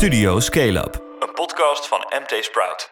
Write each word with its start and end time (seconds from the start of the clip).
Studio 0.00 0.40
Scale 0.40 0.78
Up, 0.78 1.02
een 1.18 1.32
podcast 1.34 1.88
van 1.88 1.98
MT 1.98 2.44
Sprout. 2.44 2.90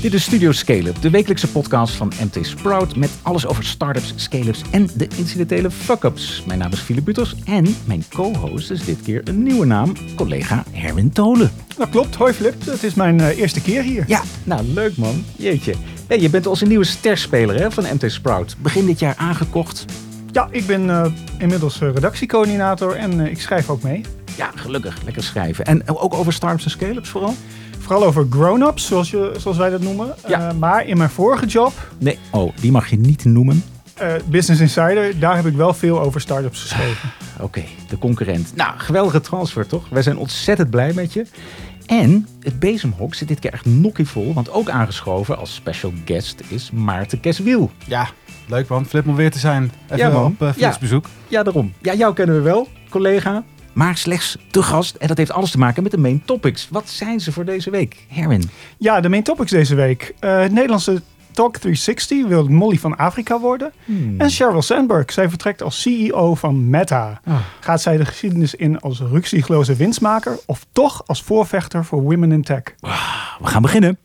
Dit 0.00 0.14
is 0.14 0.22
Studio 0.22 0.52
Scale-up, 0.52 1.02
de 1.02 1.10
wekelijkse 1.10 1.48
podcast 1.48 1.94
van 1.94 2.12
MT 2.20 2.46
Sprout 2.46 2.96
met 2.96 3.10
alles 3.22 3.46
over 3.46 3.64
startups, 3.64 4.12
scale-ups 4.16 4.62
en 4.70 4.88
de 4.96 5.08
incidentele 5.16 5.70
fuck-ups. 5.70 6.42
Mijn 6.46 6.58
naam 6.58 6.72
is 6.72 6.80
Philip 6.80 7.04
Buters 7.04 7.34
en 7.44 7.76
mijn 7.86 8.04
co-host 8.14 8.70
is 8.70 8.84
dit 8.84 9.02
keer 9.02 9.20
een 9.24 9.42
nieuwe 9.42 9.66
naam, 9.66 9.92
collega 10.16 10.64
Herwin 10.72 11.12
Tolen. 11.12 11.52
Dat 11.76 11.88
klopt. 11.88 12.14
Hoi 12.14 12.32
Flip, 12.32 12.64
het 12.64 12.82
is 12.82 12.94
mijn 12.94 13.20
eh, 13.20 13.38
eerste 13.38 13.62
keer 13.62 13.82
hier. 13.82 14.04
Ja, 14.06 14.22
nou 14.44 14.62
leuk 14.64 14.96
man. 14.96 15.24
Jeetje. 15.36 15.74
Hey, 16.08 16.20
je 16.20 16.30
bent 16.30 16.46
onze 16.46 16.66
nieuwe 16.66 16.84
sterspeler 16.84 17.60
hè, 17.60 17.70
van 17.70 17.84
MT 17.84 18.12
Sprout. 18.12 18.56
Begin 18.58 18.86
dit 18.86 18.98
jaar 18.98 19.14
aangekocht. 19.16 19.84
Ja, 20.32 20.48
ik 20.50 20.66
ben 20.66 20.90
eh, 20.90 21.06
inmiddels 21.38 21.80
eh, 21.80 21.92
redactiecoördinator 21.92 22.94
en 22.96 23.20
eh, 23.20 23.30
ik 23.30 23.40
schrijf 23.40 23.70
ook 23.70 23.82
mee. 23.82 24.00
Ja, 24.36 24.50
gelukkig. 24.54 24.98
Lekker 25.04 25.22
schrijven. 25.22 25.64
En 25.64 25.88
ook 25.88 26.14
over 26.14 26.32
startups 26.32 26.64
en 26.64 26.70
scale-ups 26.70 27.08
vooral? 27.08 27.34
Vooral 27.78 28.04
over 28.04 28.26
grown-ups, 28.30 28.86
zoals, 28.86 29.10
je, 29.10 29.34
zoals 29.38 29.56
wij 29.56 29.70
dat 29.70 29.80
noemen. 29.80 30.14
Ja. 30.28 30.48
Eh, 30.48 30.54
maar 30.56 30.86
in 30.86 30.96
mijn 30.98 31.10
vorige 31.10 31.46
job, 31.46 31.72
Nee, 31.98 32.18
oh, 32.30 32.52
die 32.60 32.70
mag 32.70 32.90
je 32.90 32.98
niet 32.98 33.24
noemen. 33.24 33.64
eh, 33.94 34.12
Business 34.26 34.60
Insider, 34.60 35.18
daar 35.18 35.36
heb 35.36 35.46
ik 35.46 35.54
wel 35.56 35.74
veel 35.74 36.00
over 36.00 36.20
startups 36.20 36.60
geschreven. 36.60 37.10
Oké, 37.40 37.62
de 37.88 37.98
concurrent. 37.98 38.52
Nou, 38.56 38.78
geweldige 38.78 39.20
transfer 39.20 39.66
toch? 39.66 39.88
Wij 39.88 40.02
zijn 40.02 40.16
ontzettend 40.18 40.70
blij 40.70 40.92
met 40.92 41.12
je. 41.12 41.26
En 41.86 42.26
het 42.40 42.58
bezemhok 42.58 43.14
zit 43.14 43.28
dit 43.28 43.38
keer 43.38 43.52
echt 43.52 43.64
nokkievol, 43.66 44.32
want 44.34 44.50
ook 44.50 44.68
aangeschoven 44.68 45.38
als 45.38 45.54
special 45.54 45.92
guest 46.04 46.42
is 46.48 46.70
Maarten 46.70 47.20
Keswiel. 47.20 47.70
Ja, 47.86 48.08
leuk 48.50 48.68
man. 48.68 48.86
Flip 48.86 49.06
om 49.08 49.14
weer 49.16 49.30
te 49.30 49.38
zijn. 49.38 49.72
Even 49.84 49.96
Ja, 49.96 50.08
man. 50.10 50.24
op 50.24 50.42
uh, 50.42 50.48
Ja. 50.56 50.76
bezoek. 50.80 51.06
Ja, 51.28 51.42
daarom. 51.42 51.72
Ja, 51.82 51.94
jou 51.94 52.14
kennen 52.14 52.36
we 52.36 52.42
wel, 52.42 52.68
collega. 52.90 53.42
Maar 53.72 53.96
slechts 53.96 54.36
te 54.50 54.62
gast. 54.62 54.94
En 54.94 55.08
dat 55.08 55.16
heeft 55.16 55.32
alles 55.32 55.50
te 55.50 55.58
maken 55.58 55.82
met 55.82 55.92
de 55.92 55.98
main 55.98 56.22
topics. 56.24 56.68
Wat 56.70 56.88
zijn 56.88 57.20
ze 57.20 57.32
voor 57.32 57.44
deze 57.44 57.70
week? 57.70 58.04
Herwin. 58.08 58.50
Ja, 58.78 59.00
de 59.00 59.08
main 59.08 59.22
topics 59.22 59.50
deze 59.50 59.74
week. 59.74 60.14
Eh, 60.18 60.40
het 60.40 60.52
Nederlandse 60.52 61.02
Talk 61.32 61.56
360 61.56 62.26
wil 62.26 62.46
Molly 62.48 62.78
van 62.78 62.96
Afrika 62.96 63.40
worden. 63.40 63.72
En 64.18 64.30
Sheryl 64.30 64.62
Sandberg, 64.62 65.12
zij 65.12 65.28
vertrekt 65.28 65.62
als 65.62 65.80
CEO 65.80 66.34
van 66.34 66.70
Meta. 66.70 67.20
Ah. 67.24 67.34
Gaat 67.60 67.82
zij 67.82 67.96
de 67.96 68.04
geschiedenis 68.04 68.54
in 68.54 68.80
als 68.80 69.00
ruksigloze 69.00 69.74
winstmaker 69.74 70.38
of 70.46 70.66
toch 70.72 71.02
als 71.06 71.22
voorvechter 71.22 71.84
voor 71.84 72.02
women 72.02 72.32
in 72.32 72.42
tech? 72.42 72.62
We 73.40 73.46
gaan 73.46 73.62
beginnen. 73.62 73.98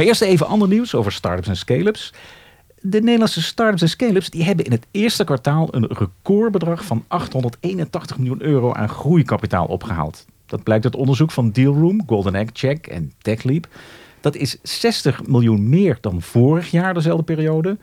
Maar 0.00 0.08
eerst 0.08 0.22
even 0.22 0.46
ander 0.46 0.68
nieuws 0.68 0.94
over 0.94 1.12
startups 1.12 1.48
en 1.48 1.56
scale-ups. 1.56 2.12
De 2.80 3.00
Nederlandse 3.00 3.42
startups 3.42 3.82
en 3.82 3.88
scale-ups 3.88 4.30
die 4.30 4.44
hebben 4.44 4.64
in 4.64 4.70
het 4.70 4.86
eerste 4.90 5.24
kwartaal 5.24 5.74
een 5.74 5.86
recordbedrag 5.86 6.84
van 6.84 7.04
881 7.08 8.18
miljoen 8.18 8.42
euro 8.42 8.72
aan 8.72 8.88
groeikapitaal 8.88 9.66
opgehaald. 9.66 10.26
Dat 10.46 10.62
blijkt 10.62 10.84
uit 10.84 10.96
onderzoek 10.96 11.30
van 11.30 11.50
Dealroom, 11.50 12.02
Golden 12.06 12.34
Egg 12.34 12.48
Check 12.52 12.86
en 12.86 13.12
TechLeap. 13.18 13.68
Dat 14.20 14.36
is 14.36 14.58
60 14.62 15.26
miljoen 15.26 15.68
meer 15.68 15.98
dan 16.00 16.22
vorig 16.22 16.70
jaar 16.70 16.94
dezelfde 16.94 17.24
periode. 17.24 17.78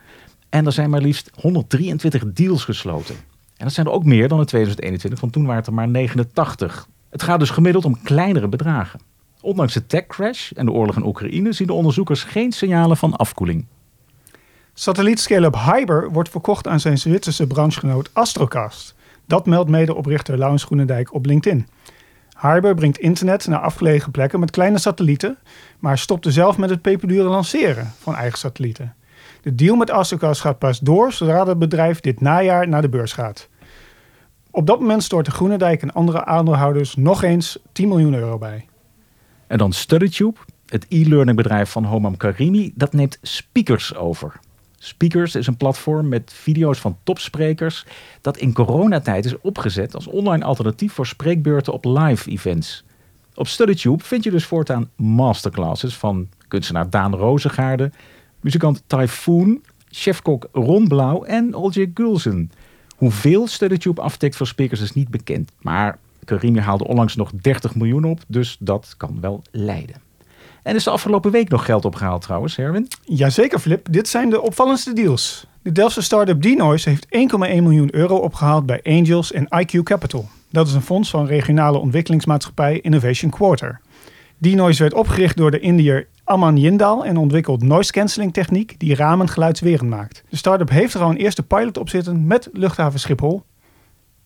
En 0.48 0.66
er 0.66 0.72
zijn 0.72 0.90
maar 0.90 1.02
liefst 1.02 1.30
123 1.40 2.32
deals 2.32 2.64
gesloten. 2.64 3.14
En 3.56 3.64
dat 3.64 3.72
zijn 3.72 3.86
er 3.86 3.92
ook 3.92 4.04
meer 4.04 4.28
dan 4.28 4.38
in 4.38 4.46
2021, 4.46 5.20
want 5.20 5.32
toen 5.32 5.42
waren 5.42 5.58
het 5.58 5.66
er 5.66 5.74
maar 5.74 5.88
89. 5.88 6.88
Het 7.10 7.22
gaat 7.22 7.38
dus 7.38 7.50
gemiddeld 7.50 7.84
om 7.84 8.02
kleinere 8.02 8.48
bedragen. 8.48 9.00
Ondanks 9.40 9.74
de 9.74 9.86
tech-crash 9.86 10.52
en 10.52 10.66
de 10.66 10.72
oorlog 10.72 10.96
in 10.96 11.06
Oekraïne 11.06 11.52
zien 11.52 11.66
de 11.66 11.72
onderzoekers 11.72 12.24
geen 12.24 12.52
signalen 12.52 12.96
van 12.96 13.16
afkoeling. 13.16 13.66
Satellietscale-up 14.74 15.54
Hyber 15.54 16.10
wordt 16.10 16.28
verkocht 16.30 16.66
aan 16.66 16.80
zijn 16.80 16.98
Zwitserse 16.98 17.46
branchegenoot 17.46 18.10
Astrocast. 18.12 18.94
Dat 19.26 19.46
meldt 19.46 19.70
medeoprichter 19.70 20.38
Laurens 20.38 20.64
Groenendijk 20.64 21.14
op 21.14 21.26
LinkedIn. 21.26 21.68
Hyber 22.40 22.74
brengt 22.74 22.98
internet 22.98 23.46
naar 23.46 23.60
afgelegen 23.60 24.10
plekken 24.10 24.40
met 24.40 24.50
kleine 24.50 24.78
satellieten, 24.78 25.38
maar 25.78 25.98
stopte 25.98 26.30
zelf 26.30 26.58
met 26.58 26.70
het 26.70 26.82
peperdure 26.82 27.28
lanceren 27.28 27.92
van 27.98 28.14
eigen 28.14 28.38
satellieten. 28.38 28.94
De 29.40 29.54
deal 29.54 29.76
met 29.76 29.90
Astrocast 29.90 30.40
gaat 30.40 30.58
pas 30.58 30.78
door 30.78 31.12
zodra 31.12 31.46
het 31.46 31.58
bedrijf 31.58 32.00
dit 32.00 32.20
najaar 32.20 32.68
naar 32.68 32.82
de 32.82 32.88
beurs 32.88 33.12
gaat. 33.12 33.48
Op 34.50 34.66
dat 34.66 34.80
moment 34.80 35.02
storten 35.02 35.32
Groenendijk 35.32 35.82
en 35.82 35.92
andere 35.92 36.24
aandeelhouders 36.24 36.96
nog 36.96 37.22
eens 37.22 37.58
10 37.72 37.88
miljoen 37.88 38.14
euro 38.14 38.38
bij. 38.38 38.67
En 39.48 39.58
dan 39.58 39.72
StudyTube, 39.72 40.38
het 40.66 40.86
e-learning 40.88 41.36
bedrijf 41.36 41.70
van 41.70 41.84
Homam 41.84 42.16
Karimi, 42.16 42.72
dat 42.74 42.92
neemt 42.92 43.18
Speakers 43.22 43.94
over. 43.94 44.40
Speakers 44.78 45.34
is 45.34 45.46
een 45.46 45.56
platform 45.56 46.08
met 46.08 46.32
video's 46.34 46.78
van 46.78 46.98
topsprekers 47.02 47.86
dat 48.20 48.36
in 48.36 48.52
coronatijd 48.52 49.24
is 49.24 49.40
opgezet 49.40 49.94
als 49.94 50.06
online 50.06 50.44
alternatief 50.44 50.92
voor 50.92 51.06
spreekbeurten 51.06 51.72
op 51.72 51.84
live 51.84 52.30
events. 52.30 52.84
Op 53.34 53.46
StudyTube 53.46 54.04
vind 54.04 54.24
je 54.24 54.30
dus 54.30 54.44
voortaan 54.44 54.90
masterclasses 54.96 55.96
van 55.96 56.28
kunstenaar 56.48 56.90
Daan 56.90 57.14
Rozengaarde, 57.14 57.90
muzikant 58.40 58.82
Typhoon, 58.86 59.62
chefkok 59.90 60.48
Ron 60.52 60.88
Blauw 60.88 61.22
en 61.22 61.54
Olje 61.54 61.90
Gulsen. 61.94 62.50
Hoeveel 62.96 63.46
StudyTube 63.46 64.00
aftikt 64.00 64.36
voor 64.36 64.46
speakers 64.46 64.80
is 64.80 64.92
niet 64.92 65.08
bekend, 65.08 65.52
maar 65.60 65.98
Karimi 66.28 66.60
haalde 66.60 66.86
onlangs 66.86 67.16
nog 67.16 67.30
30 67.30 67.74
miljoen 67.74 68.04
op, 68.04 68.20
dus 68.26 68.56
dat 68.60 68.94
kan 68.96 69.18
wel 69.20 69.42
leiden. 69.50 69.96
En 70.62 70.74
is 70.74 70.84
de 70.84 70.90
afgelopen 70.90 71.30
week 71.30 71.48
nog 71.48 71.64
geld 71.64 71.84
opgehaald 71.84 72.22
trouwens, 72.22 72.56
Herwin? 72.56 72.88
Jazeker, 73.02 73.58
Flip. 73.58 73.86
Dit 73.90 74.08
zijn 74.08 74.30
de 74.30 74.40
opvallendste 74.40 74.92
deals. 74.92 75.46
De 75.62 75.72
Delftse 75.72 76.02
start-up 76.02 76.42
Denoise 76.42 76.88
heeft 76.88 77.06
1,1 77.06 77.38
miljoen 77.38 77.94
euro 77.94 78.16
opgehaald 78.16 78.66
bij 78.66 78.80
Angels 78.82 79.32
en 79.32 79.48
IQ 79.62 79.82
Capital. 79.82 80.28
Dat 80.50 80.66
is 80.66 80.74
een 80.74 80.82
fonds 80.82 81.10
van 81.10 81.26
regionale 81.26 81.78
ontwikkelingsmaatschappij 81.78 82.80
Innovation 82.80 83.30
Quarter. 83.30 83.80
Denoise 84.38 84.82
werd 84.82 84.94
opgericht 84.94 85.36
door 85.36 85.50
de 85.50 85.60
Indiër 85.60 86.06
Aman 86.24 86.56
Jindal 86.56 87.04
en 87.04 87.16
ontwikkelt 87.16 87.62
noise 87.62 87.92
cancelling 87.92 88.32
techniek 88.32 88.74
die 88.78 88.94
ramen 88.94 89.28
geluidswerend 89.28 89.90
maakt. 89.90 90.22
De 90.28 90.36
start-up 90.36 90.70
heeft 90.70 90.94
er 90.94 91.00
al 91.00 91.10
een 91.10 91.16
eerste 91.16 91.42
pilot 91.42 91.78
op 91.78 91.88
zitten 91.88 92.26
met 92.26 92.48
luchthaven 92.52 93.00
Schiphol. 93.00 93.42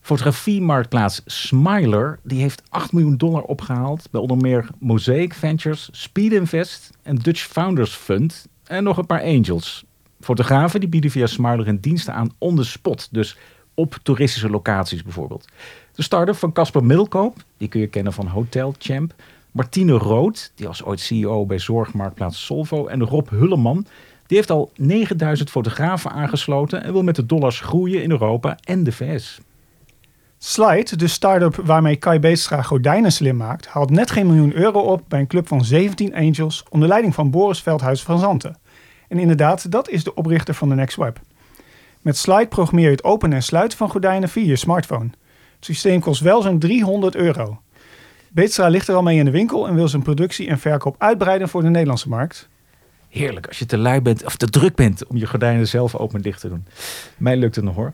Fotografiemarktplaats 0.03 1.23
Smiler 1.27 2.19
die 2.23 2.41
heeft 2.41 2.63
8 2.69 2.93
miljoen 2.93 3.17
dollar 3.17 3.43
opgehaald 3.43 4.09
bij 4.11 4.21
onder 4.21 4.37
meer 4.37 4.69
Mosaic 4.79 5.35
Ventures, 5.35 5.89
Speed 5.93 6.33
Invest 6.33 6.91
en 7.03 7.17
Dutch 7.17 7.41
Founders 7.41 7.95
Fund 7.95 8.47
en 8.65 8.85
nog 8.85 8.97
een 8.97 9.07
paar 9.07 9.23
angels. 9.23 9.85
Fotografen 10.21 10.81
die 10.81 10.89
bieden 10.89 11.11
via 11.11 11.27
Smiler 11.27 11.67
hun 11.67 11.81
diensten 11.81 12.15
aan 12.15 12.31
on 12.39 12.57
the 12.57 12.65
spot, 12.65 13.09
dus 13.11 13.37
op 13.75 13.99
toeristische 14.03 14.51
locaties 14.51 15.03
bijvoorbeeld. 15.03 15.49
De 15.95 16.03
start-up 16.03 16.37
van 16.37 16.53
Casper 16.53 16.85
Middelkoop, 16.85 17.37
die 17.57 17.69
kun 17.69 17.81
je 17.81 17.87
kennen 17.87 18.13
van 18.13 18.27
Hotel 18.27 18.75
Champ. 18.79 19.15
Martine 19.51 19.93
Rood, 19.93 20.53
die 20.55 20.67
was 20.67 20.85
ooit 20.85 21.01
CEO 21.01 21.47
bij 21.47 21.59
zorgmarktplaats 21.59 22.45
Solvo. 22.45 22.87
En 22.87 23.05
Rob 23.05 23.29
Hulleman, 23.29 23.87
die 24.27 24.37
heeft 24.37 24.51
al 24.51 24.71
9000 24.77 25.51
fotografen 25.51 26.11
aangesloten 26.11 26.83
en 26.83 26.93
wil 26.93 27.03
met 27.03 27.17
de 27.17 27.27
dollars 27.27 27.61
groeien 27.61 28.03
in 28.03 28.11
Europa 28.11 28.59
en 28.65 28.85
de 28.85 28.93
VS. 28.93 29.41
Slide, 30.45 30.97
de 30.97 31.09
start-up 31.09 31.57
waarmee 31.65 31.97
Kai 31.97 32.19
Beestra 32.19 32.63
gordijnen 32.63 33.13
slim 33.13 33.37
maakt, 33.37 33.67
haalt 33.67 33.91
net 33.91 34.11
geen 34.11 34.27
miljoen 34.27 34.55
euro 34.55 34.81
op 34.81 35.03
bij 35.09 35.21
een 35.21 35.27
club 35.27 35.49
van 35.49 35.65
17 35.65 36.15
angels 36.15 36.65
onder 36.69 36.89
leiding 36.89 37.15
van 37.15 37.31
Boris 37.31 37.63
Veldhuis 37.63 38.03
van 38.03 38.19
Zanten. 38.19 38.59
En 39.09 39.19
inderdaad, 39.19 39.71
dat 39.71 39.89
is 39.89 40.05
de 40.05 40.15
oprichter 40.15 40.55
van 40.55 40.69
de 40.69 40.75
Next 40.75 40.97
Web. 40.97 41.21
Met 42.01 42.17
Slide 42.17 42.47
programmeer 42.47 42.85
je 42.85 42.91
het 42.91 43.05
openen 43.05 43.37
en 43.37 43.43
sluiten 43.43 43.79
van 43.79 43.91
gordijnen 43.91 44.29
via 44.29 44.45
je 44.45 44.57
smartphone. 44.57 45.11
Het 45.57 45.65
systeem 45.65 46.01
kost 46.01 46.21
wel 46.21 46.43
zo'n 46.43 46.59
300 46.59 47.15
euro. 47.15 47.61
Beetstra 48.29 48.69
ligt 48.69 48.89
er 48.89 48.95
al 48.95 49.03
mee 49.03 49.19
in 49.19 49.25
de 49.25 49.31
winkel 49.31 49.69
en 49.69 49.75
wil 49.75 49.89
zijn 49.89 50.03
productie 50.03 50.49
en 50.49 50.59
verkoop 50.59 50.95
uitbreiden 50.99 51.49
voor 51.49 51.63
de 51.63 51.69
Nederlandse 51.69 52.09
markt. 52.09 52.49
Heerlijk 53.09 53.47
als 53.47 53.59
je 53.59 53.67
te 53.67 53.79
lui 53.79 54.01
bent 54.01 54.25
of 54.25 54.37
te 54.37 54.47
druk 54.47 54.75
bent 54.75 55.07
om 55.07 55.17
je 55.17 55.27
gordijnen 55.27 55.69
zelf 55.69 55.97
open 55.97 56.17
en 56.17 56.23
dicht 56.23 56.41
te 56.41 56.49
doen. 56.49 56.67
Mij 57.17 57.37
lukt 57.37 57.57
het 57.57 57.65
nog 57.65 57.75
hoor. 57.75 57.93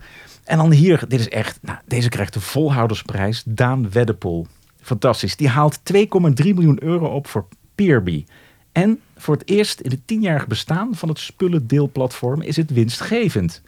En 0.49 0.59
dan 0.59 0.73
hier, 0.73 1.05
dit 1.09 1.21
is 1.21 1.29
echt, 1.29 1.59
nou, 1.63 1.79
deze 1.87 2.09
krijgt 2.09 2.33
de 2.33 2.41
volhoudersprijs, 2.41 3.43
Daan 3.47 3.91
Weddepool. 3.91 4.47
Fantastisch. 4.81 5.37
Die 5.37 5.49
haalt 5.49 5.81
2,3 5.93 6.05
miljoen 6.37 6.83
euro 6.83 7.07
op 7.07 7.27
voor 7.27 7.47
Peerby. 7.75 8.25
En 8.73 9.01
voor 9.17 9.35
het 9.35 9.49
eerst 9.49 9.81
in 9.81 9.91
het 9.91 10.07
tienjarige 10.07 10.47
bestaan 10.47 10.95
van 10.95 11.09
het 11.09 11.19
spullendeelplatform 11.19 12.43
is 12.43 12.57
het 12.57 12.71
winstgevend. 12.71 13.63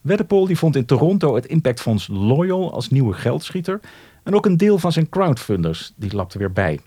Weddepool 0.00 0.46
die 0.46 0.58
vond 0.58 0.76
in 0.76 0.84
Toronto 0.84 1.34
het 1.34 1.46
impactfonds 1.46 2.06
Loyal 2.06 2.72
als 2.72 2.90
nieuwe 2.90 3.12
geldschieter. 3.12 3.80
En 4.22 4.34
ook 4.34 4.46
een 4.46 4.56
deel 4.56 4.78
van 4.78 4.92
zijn 4.92 5.08
crowdfunders, 5.08 5.92
die 5.96 6.14
lapte 6.14 6.38
weer 6.38 6.52
bij. 6.52 6.80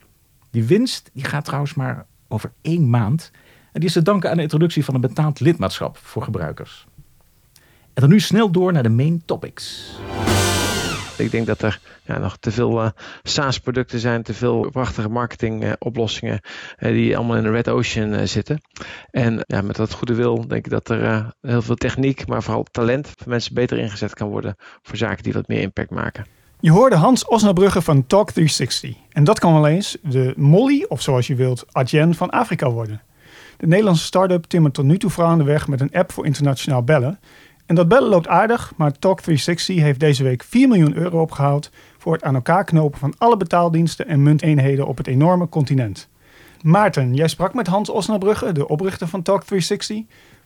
Die 0.51 0.63
winst 0.63 1.09
die 1.13 1.23
gaat 1.23 1.45
trouwens 1.45 1.73
maar 1.73 2.05
over 2.27 2.51
één 2.61 2.89
maand. 2.89 3.31
En 3.71 3.79
die 3.79 3.89
is 3.89 3.93
te 3.93 4.01
danken 4.01 4.29
aan 4.29 4.37
de 4.37 4.43
introductie 4.43 4.85
van 4.85 4.95
een 4.95 5.01
betaald 5.01 5.39
lidmaatschap 5.39 5.97
voor 5.97 6.23
gebruikers. 6.23 6.87
En 7.97 8.03
dan 8.03 8.11
nu 8.11 8.19
snel 8.19 8.51
door 8.51 8.73
naar 8.73 8.83
de 8.83 8.89
main 8.89 9.21
topics. 9.25 9.95
Ik 11.17 11.31
denk 11.31 11.45
dat 11.45 11.61
er 11.61 11.79
ja, 12.03 12.17
nog 12.17 12.37
te 12.37 12.51
veel 12.51 12.83
uh, 12.83 12.89
SaaS-producten 13.23 13.99
zijn, 13.99 14.23
te 14.23 14.33
veel 14.33 14.69
prachtige 14.71 15.09
marketingoplossingen 15.09 16.39
uh, 16.79 16.91
die 16.91 17.17
allemaal 17.17 17.37
in 17.37 17.43
de 17.43 17.51
red 17.51 17.69
ocean 17.69 18.13
uh, 18.13 18.21
zitten. 18.23 18.61
En 19.11 19.43
ja, 19.47 19.61
met 19.61 19.75
dat 19.75 19.93
goede 19.93 20.13
wil 20.13 20.47
denk 20.47 20.65
ik 20.65 20.71
dat 20.71 20.89
er 20.89 21.33
heel 21.41 21.61
veel 21.61 21.75
techniek, 21.75 22.27
maar 22.27 22.43
vooral 22.43 22.63
talent 22.71 23.07
van 23.15 23.29
mensen 23.29 23.53
beter 23.53 23.77
ingezet 23.77 24.13
kan 24.13 24.29
worden 24.29 24.55
voor 24.81 24.97
zaken 24.97 25.23
die 25.23 25.33
wat 25.33 25.47
meer 25.47 25.61
impact 25.61 25.89
maken. 25.89 26.25
Je 26.59 26.71
hoorde 26.71 26.95
Hans 26.95 27.25
Osnabrugge 27.25 27.81
van 27.81 28.03
Talk360. 28.03 28.89
En 29.09 29.23
dat 29.23 29.39
kan 29.39 29.53
wel 29.53 29.67
eens 29.67 29.97
de 30.01 30.33
Molly, 30.35 30.85
of 30.87 31.01
zoals 31.01 31.27
je 31.27 31.35
wilt, 31.35 31.65
Adyen 31.71 32.15
van 32.15 32.29
Afrika 32.29 32.69
worden. 32.69 33.01
De 33.57 33.67
Nederlandse 33.67 34.05
start-up 34.05 34.43
timmert 34.43 34.73
tot 34.73 34.85
nu 34.85 34.97
toe 34.97 35.09
vooral 35.09 35.31
aan 35.31 35.37
de 35.37 35.43
weg 35.43 35.67
met 35.67 35.81
een 35.81 35.91
app 35.91 36.11
voor 36.11 36.25
internationaal 36.25 36.83
bellen. 36.83 37.19
En 37.67 37.75
dat 37.75 37.87
bellen 37.87 38.09
loopt 38.09 38.27
aardig, 38.27 38.73
maar 38.75 38.91
Talk360 38.93 39.73
heeft 39.73 39.99
deze 39.99 40.23
week 40.23 40.43
4 40.43 40.67
miljoen 40.67 40.95
euro 40.95 41.21
opgehaald 41.21 41.69
voor 41.97 42.13
het 42.13 42.23
aan 42.23 42.35
elkaar 42.35 42.63
knopen 42.63 42.99
van 42.99 43.13
alle 43.17 43.37
betaaldiensten 43.37 44.07
en 44.07 44.23
munteenheden 44.23 44.87
op 44.87 44.97
het 44.97 45.07
enorme 45.07 45.49
continent. 45.49 46.07
Maarten, 46.61 47.13
jij 47.13 47.27
sprak 47.27 47.53
met 47.53 47.67
Hans 47.67 47.89
Osnabrugge, 47.89 48.51
de 48.51 48.67
oprichter 48.67 49.07
van 49.07 49.25
Talk360. 49.29 49.95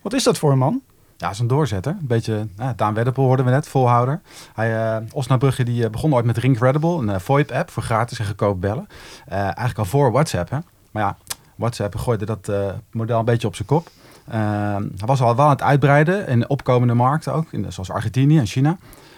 Wat 0.02 0.14
is 0.14 0.24
dat 0.24 0.38
voor 0.38 0.52
een 0.52 0.58
man? 0.58 0.82
Ja, 1.18 1.30
is 1.30 1.40
een 1.40 1.48
doorzetter. 1.48 1.92
Een 2.00 2.08
beetje, 2.08 2.48
nou, 2.56 2.76
Daan 2.76 2.94
Wedderpoel 2.94 3.26
hoorden 3.26 3.46
we 3.46 3.52
net, 3.52 3.68
volhouder. 3.68 4.22
Hij, 4.54 5.00
uh, 5.00 5.08
Osnabrugge 5.14 5.64
die, 5.64 5.84
uh, 5.84 5.90
begon 5.90 6.14
ooit 6.14 6.26
met 6.26 6.38
Ringcredible, 6.38 7.08
een 7.08 7.22
VoIP-app 7.22 7.70
voor 7.72 7.84
gratis 7.84 8.20
en 8.20 8.26
goedkoop 8.26 8.62
bellen. 8.62 8.88
eigenlijk 9.28 9.78
al 9.78 9.86
voor 9.86 10.12
WhatsApp. 10.12 10.50
Maar 10.92 11.04
ja, 11.04 11.18
WhatsApp 11.56 11.96
gooide 11.96 12.26
dat 12.26 12.52
model 12.92 13.20
een 13.20 13.26
beetje 13.26 13.48
op 13.48 13.56
zijn 13.56 13.68
kop. 13.68 13.90
Hij 14.26 15.06
was 15.06 15.22
al 15.22 15.36
wel 15.36 15.46
aan 15.46 15.52
het 15.52 15.62
uitbreiden 15.62 16.28
in 16.28 16.50
opkomende 16.50 16.94
markten 16.94 17.34
ook, 17.34 17.52
in, 17.52 17.72
zoals 17.72 17.92
Argentinië 17.92 18.38
en 18.38 18.46
China. 18.46 18.78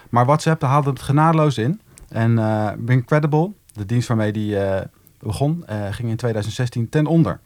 Maar 0.10 0.26
WhatsApp 0.26 0.62
haalde 0.62 0.90
het 0.90 1.02
genadeloos 1.02 1.58
in. 1.58 1.82
En 2.10 2.40
Ringcredible, 2.86 3.52
de 3.74 3.86
dienst 3.86 4.08
waarmee 4.08 4.32
die 4.32 4.58
begon, 5.20 5.66
ging 5.92 6.10
in 6.10 6.16
2016 6.16 6.90
ten 6.90 7.06
onder. 7.06 7.40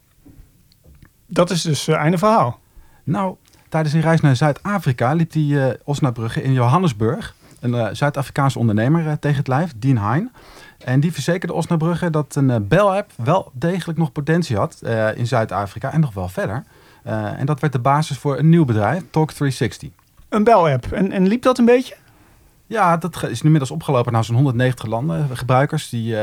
Dat 1.25 1.49
is 1.49 1.61
dus 1.61 1.87
einde 1.87 2.17
verhaal. 2.17 2.59
Nou, 3.03 3.35
Tijdens 3.69 3.93
een 3.93 4.01
reis 4.01 4.21
naar 4.21 4.35
Zuid-Afrika 4.35 5.13
liep 5.13 5.33
hij 5.33 5.41
uh, 5.41 5.67
Osnabrugge 5.83 6.43
in 6.43 6.53
Johannesburg. 6.53 7.35
Een 7.59 7.73
uh, 7.73 7.87
Zuid-Afrikaanse 7.91 8.59
ondernemer 8.59 9.05
uh, 9.05 9.11
tegen 9.11 9.37
het 9.37 9.47
lijf, 9.47 9.73
Dean 9.77 9.97
Hein. 9.97 10.31
En 10.77 10.99
die 10.99 11.13
verzekerde 11.13 11.53
Osnabrugge 11.53 12.09
dat 12.09 12.35
een 12.35 12.67
bel-app 12.67 13.11
wel 13.15 13.51
degelijk 13.53 13.99
nog 13.99 14.11
potentie 14.11 14.57
had 14.57 14.81
in 15.15 15.27
Zuid-Afrika 15.27 15.91
en 15.91 15.99
nog 15.99 16.13
wel 16.13 16.29
verder. 16.29 16.63
En 17.07 17.45
dat 17.45 17.59
werd 17.59 17.73
de 17.73 17.79
basis 17.79 18.17
voor 18.17 18.37
een 18.37 18.49
nieuw 18.49 18.65
bedrijf, 18.65 19.03
Talk360. 19.03 19.87
Een 20.29 20.43
bel-app. 20.43 20.91
En, 20.91 21.11
en 21.11 21.27
liep 21.27 21.41
dat 21.41 21.57
een 21.57 21.65
beetje? 21.65 21.95
Ja, 22.65 22.97
dat 22.97 23.15
is 23.23 23.41
nu 23.41 23.43
inmiddels 23.43 23.71
opgelopen 23.71 24.11
naar 24.11 24.23
zo'n 24.23 24.35
190 24.35 24.85
landen. 24.85 25.37
Gebruikers 25.37 25.89
die 25.89 26.15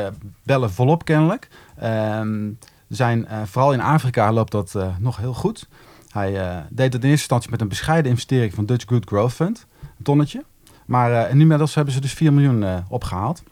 bellen 0.42 0.70
volop 0.70 1.04
kennelijk. 1.04 1.48
Ehm, 1.76 2.50
zijn, 2.88 3.26
vooral 3.44 3.72
in 3.72 3.80
Afrika 3.80 4.32
loopt 4.32 4.52
dat 4.52 4.76
nog 4.98 5.16
heel 5.16 5.34
goed. 5.34 5.68
Hij 6.12 6.32
deed 6.70 6.92
het 6.92 7.02
in 7.02 7.10
eerste 7.10 7.10
instantie 7.10 7.50
met 7.50 7.60
een 7.60 7.68
bescheiden 7.68 8.10
investering 8.10 8.54
van 8.54 8.66
Dutch 8.66 8.84
Good 8.88 9.04
Growth 9.04 9.32
Fund, 9.32 9.66
een 9.80 10.04
tonnetje. 10.04 10.44
Maar 10.86 11.10
uh, 11.10 11.30
inmiddels 11.30 11.74
hebben 11.74 11.94
ze 11.94 12.00
dus 12.00 12.12
4 12.12 12.32
miljoen 12.32 12.84
opgehaald. 12.88 13.42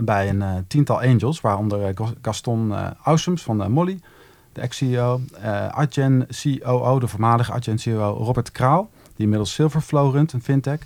Bij 0.00 0.28
een 0.28 0.64
tiental 0.66 1.00
angels, 1.00 1.40
waaronder 1.40 1.94
Gaston 2.22 2.72
Ausums 3.02 3.42
van 3.42 3.72
Molly, 3.72 3.98
de 4.52 4.60
ex-CEO, 4.60 5.20
Adyen 5.70 6.26
COO, 6.42 6.98
de 6.98 7.08
voormalige 7.08 7.52
Adyen 7.52 7.78
CEO 7.78 8.12
Robert 8.12 8.52
Kraal, 8.52 8.90
die 9.02 9.24
inmiddels 9.24 9.52
Silverflow 9.52 10.14
runt, 10.14 10.32
een 10.32 10.42
fintech. 10.42 10.80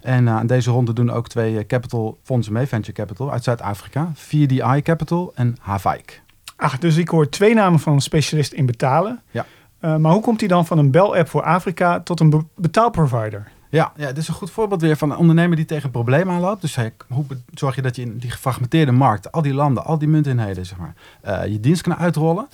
En 0.00 0.28
aan 0.28 0.46
deze 0.46 0.70
ronde 0.70 0.92
doen 0.92 1.10
ook 1.10 1.28
twee 1.28 1.66
capital 1.66 2.18
fondsen 2.22 2.52
mee, 2.52 2.66
venture 2.66 2.92
capital, 2.92 3.32
uit 3.32 3.44
Zuid-Afrika. 3.44 4.12
4DI 4.16 4.82
Capital 4.82 5.32
en 5.34 5.56
Havaik. 5.60 6.22
Ach, 6.56 6.78
dus 6.78 6.96
ik 6.96 7.08
hoor 7.08 7.28
twee 7.28 7.54
namen 7.54 7.78
van 7.80 7.92
een 7.92 8.00
specialist 8.00 8.52
in 8.52 8.66
betalen. 8.66 9.22
Ja. 9.30 9.46
Uh, 9.80 9.96
maar 9.96 10.12
hoe 10.12 10.22
komt 10.22 10.40
hij 10.40 10.48
dan 10.48 10.66
van 10.66 10.78
een 10.78 10.90
bel-app 10.90 11.28
voor 11.28 11.42
Afrika 11.42 12.00
tot 12.00 12.20
een 12.20 12.30
be 12.30 12.44
betaalprovider? 12.56 13.52
Ja, 13.68 13.92
ja, 13.96 14.06
dit 14.06 14.16
is 14.16 14.28
een 14.28 14.34
goed 14.34 14.50
voorbeeld 14.50 14.80
weer 14.80 14.96
van 14.96 15.10
een 15.10 15.16
ondernemer 15.16 15.56
die 15.56 15.64
tegen 15.64 15.84
een 15.84 15.90
probleem 15.90 16.30
aanloopt. 16.30 16.60
Dus 16.60 16.74
hij, 16.74 16.92
hoe 17.08 17.24
zorg 17.54 17.74
je 17.74 17.82
dat 17.82 17.96
je 17.96 18.02
in 18.02 18.18
die 18.18 18.30
gefragmenteerde 18.30 18.92
markt, 18.92 19.32
al 19.32 19.42
die 19.42 19.54
landen, 19.54 19.84
al 19.84 19.98
die 19.98 20.08
muntinheden, 20.08 20.66
zeg 20.66 20.78
maar, 20.78 20.94
uh, 21.24 21.52
je 21.52 21.60
dienst 21.60 21.82
kan 21.82 21.96
uitrollen. 21.96 22.48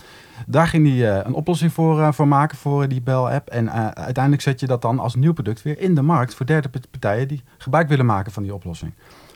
Daar 0.47 0.67
ging 0.67 0.87
hij 0.87 0.95
uh, 0.95 1.25
een 1.25 1.33
oplossing 1.33 1.73
voor, 1.73 2.13
voor 2.13 2.27
maken 2.27 2.57
voor 2.57 2.87
die 2.87 3.01
bel-app. 3.01 3.49
En 3.49 3.71
uiteindelijk 3.95 4.43
zet 4.43 4.59
je 4.59 4.67
dat 4.67 4.81
dan 4.81 4.99
als 4.99 5.15
nieuw 5.15 5.33
product 5.33 5.61
weer 5.61 5.79
in 5.79 5.95
de 5.95 6.01
markt 6.01 6.35
voor 6.35 6.45
derde 6.45 6.69
partijen 6.91 7.27
die 7.27 7.43
gebruik 7.57 7.87
willen 7.87 8.05
maken 8.05 8.31
van 8.31 8.43
die 8.43 8.53
oplossing. 8.53 8.93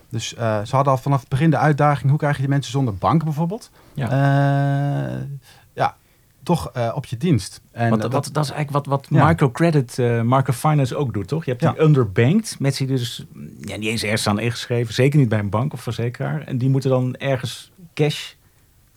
Dus 0.09 0.29
ze 0.29 0.69
hadden 0.69 0.93
al 0.93 0.99
vanaf 0.99 1.19
het 1.19 1.29
begin 1.29 1.49
de 1.49 1.57
uitdaging, 1.57 2.09
hoe 2.09 2.19
krijg 2.19 2.35
je 2.35 2.41
die 2.41 2.49
mensen 2.49 2.71
zonder 2.71 2.95
bank 2.95 3.23
bijvoorbeeld? 3.23 3.71
Ja 3.93 4.07
toch 6.45 6.71
uh, 6.77 6.91
op 6.95 7.05
je 7.05 7.17
dienst. 7.17 7.61
En 7.71 7.89
wat, 7.89 8.01
dat, 8.01 8.11
wat, 8.11 8.29
dat 8.33 8.43
is 8.43 8.51
eigenlijk 8.51 8.85
wat, 8.85 8.99
wat 8.99 9.07
ja. 9.09 9.27
microcredit, 9.27 9.97
uh, 9.97 10.21
microfinance 10.21 10.95
ook 10.95 11.13
doet, 11.13 11.27
toch? 11.27 11.45
Je 11.45 11.51
hebt 11.51 11.63
die 11.63 11.73
ja. 11.75 11.81
underbanked, 11.81 12.55
mensen 12.59 12.87
die 12.87 12.97
dus 12.97 13.25
ja, 13.61 13.77
niet 13.77 13.89
eens 13.89 14.03
ergens 14.03 14.27
aan 14.27 14.39
ingeschreven, 14.39 14.93
zeker 14.93 15.19
niet 15.19 15.29
bij 15.29 15.39
een 15.39 15.49
bank 15.49 15.73
of 15.73 15.81
verzekeraar. 15.81 16.41
En 16.41 16.57
die 16.57 16.69
moeten 16.69 16.89
dan 16.89 17.15
ergens 17.15 17.71
cash, 17.93 18.33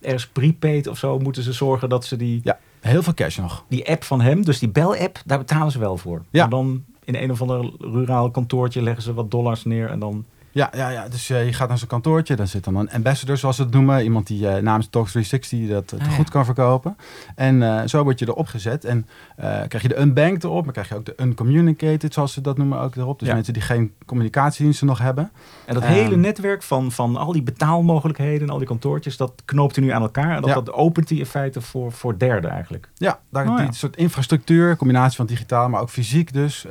ergens 0.01 0.27
prepaid 0.27 0.87
of 0.87 0.99
zo, 0.99 1.19
moeten 1.19 1.43
ze 1.43 1.53
zorgen 1.53 1.89
dat 1.89 2.05
ze 2.05 2.17
die... 2.17 2.41
Ja, 2.45 2.59
heel 2.81 3.03
veel 3.03 3.15
cash 3.15 3.39
nog. 3.39 3.65
Die 3.69 3.89
app 3.89 4.05
van 4.05 4.21
hem, 4.21 4.45
dus 4.45 4.59
die 4.59 4.69
bel-app, 4.69 5.23
daar 5.25 5.39
betalen 5.39 5.73
ze 5.73 5.79
wel 5.79 5.97
voor. 5.97 6.23
Ja. 6.31 6.45
En 6.45 6.51
dan 6.51 6.85
in 7.05 7.15
een 7.15 7.31
of 7.31 7.41
ander 7.41 7.71
ruraal 7.79 8.31
kantoortje 8.31 8.83
leggen 8.83 9.03
ze 9.03 9.15
wat 9.15 9.31
dollars 9.31 9.65
neer 9.65 9.91
en 9.91 9.99
dan 9.99 10.25
ja, 10.51 10.71
ja, 10.75 10.89
ja. 10.89 11.09
dus 11.09 11.31
uh, 11.31 11.47
je 11.47 11.53
gaat 11.53 11.69
naar 11.69 11.79
zo'n 11.79 11.89
kantoortje. 11.89 12.37
Dan 12.37 12.47
zit 12.47 12.65
dan 12.65 12.77
een 12.77 12.91
ambassador, 12.91 13.37
zoals 13.37 13.57
ze 13.57 13.63
het 13.63 13.73
noemen. 13.73 14.03
Iemand 14.03 14.27
die 14.27 14.43
uh, 14.43 14.57
namens 14.57 14.87
Talks360 14.87 15.69
dat 15.69 15.93
uh, 15.93 16.13
goed 16.13 16.31
kan 16.31 16.45
verkopen. 16.45 16.97
En 17.35 17.89
zo 17.89 18.03
word 18.03 18.19
je 18.19 18.29
erop 18.29 18.47
gezet. 18.47 18.85
En 18.85 19.07
krijg 19.37 19.83
je 19.83 19.89
de 19.89 20.01
unbanked 20.01 20.45
erop. 20.45 20.65
Maar 20.65 20.73
krijg 20.73 20.89
je 20.89 20.95
ook 20.95 21.05
de 21.05 21.15
uncommunicated, 21.17 22.15
zoals 22.15 22.33
ze 22.33 22.41
dat 22.41 22.57
noemen, 22.57 22.81
ook 22.81 22.97
erop. 22.97 23.19
Dus 23.19 23.29
mensen 23.29 23.53
die 23.53 23.63
geen 23.63 23.93
communicatiediensten 24.07 24.87
nog 24.87 24.99
hebben. 24.99 25.31
En 25.67 25.75
dat 25.75 25.85
hele 25.85 26.11
ehm, 26.11 26.21
netwerk 26.21 26.63
van, 26.63 26.93
van 26.93 27.17
al 27.17 27.33
die 27.33 27.43
betaalmogelijkheden 27.43 28.43
en 28.43 28.53
al 28.53 28.59
die 28.59 28.67
kantoortjes, 28.67 29.17
dat 29.17 29.33
knoopt 29.45 29.77
u 29.77 29.81
nu 29.81 29.91
aan 29.91 30.03
elkaar. 30.03 30.37
En 30.37 30.43
dat, 30.43 30.55
dat 30.55 30.73
opent 30.73 31.09
die 31.09 31.19
in 31.19 31.27
feite 31.27 31.61
voor, 31.61 31.93
voor 31.93 32.19
derden 32.19 32.51
eigenlijk. 32.51 32.89
Ja, 32.95 33.19
daar, 33.31 33.49
oh, 33.49 33.57
die 33.57 33.73
soort 33.73 33.97
infrastructuur, 33.97 34.77
combinatie 34.77 35.17
van 35.17 35.27
digitaal, 35.27 35.69
maar 35.69 35.81
ook 35.81 35.91
fysiek 35.91 36.33
dus. 36.33 36.67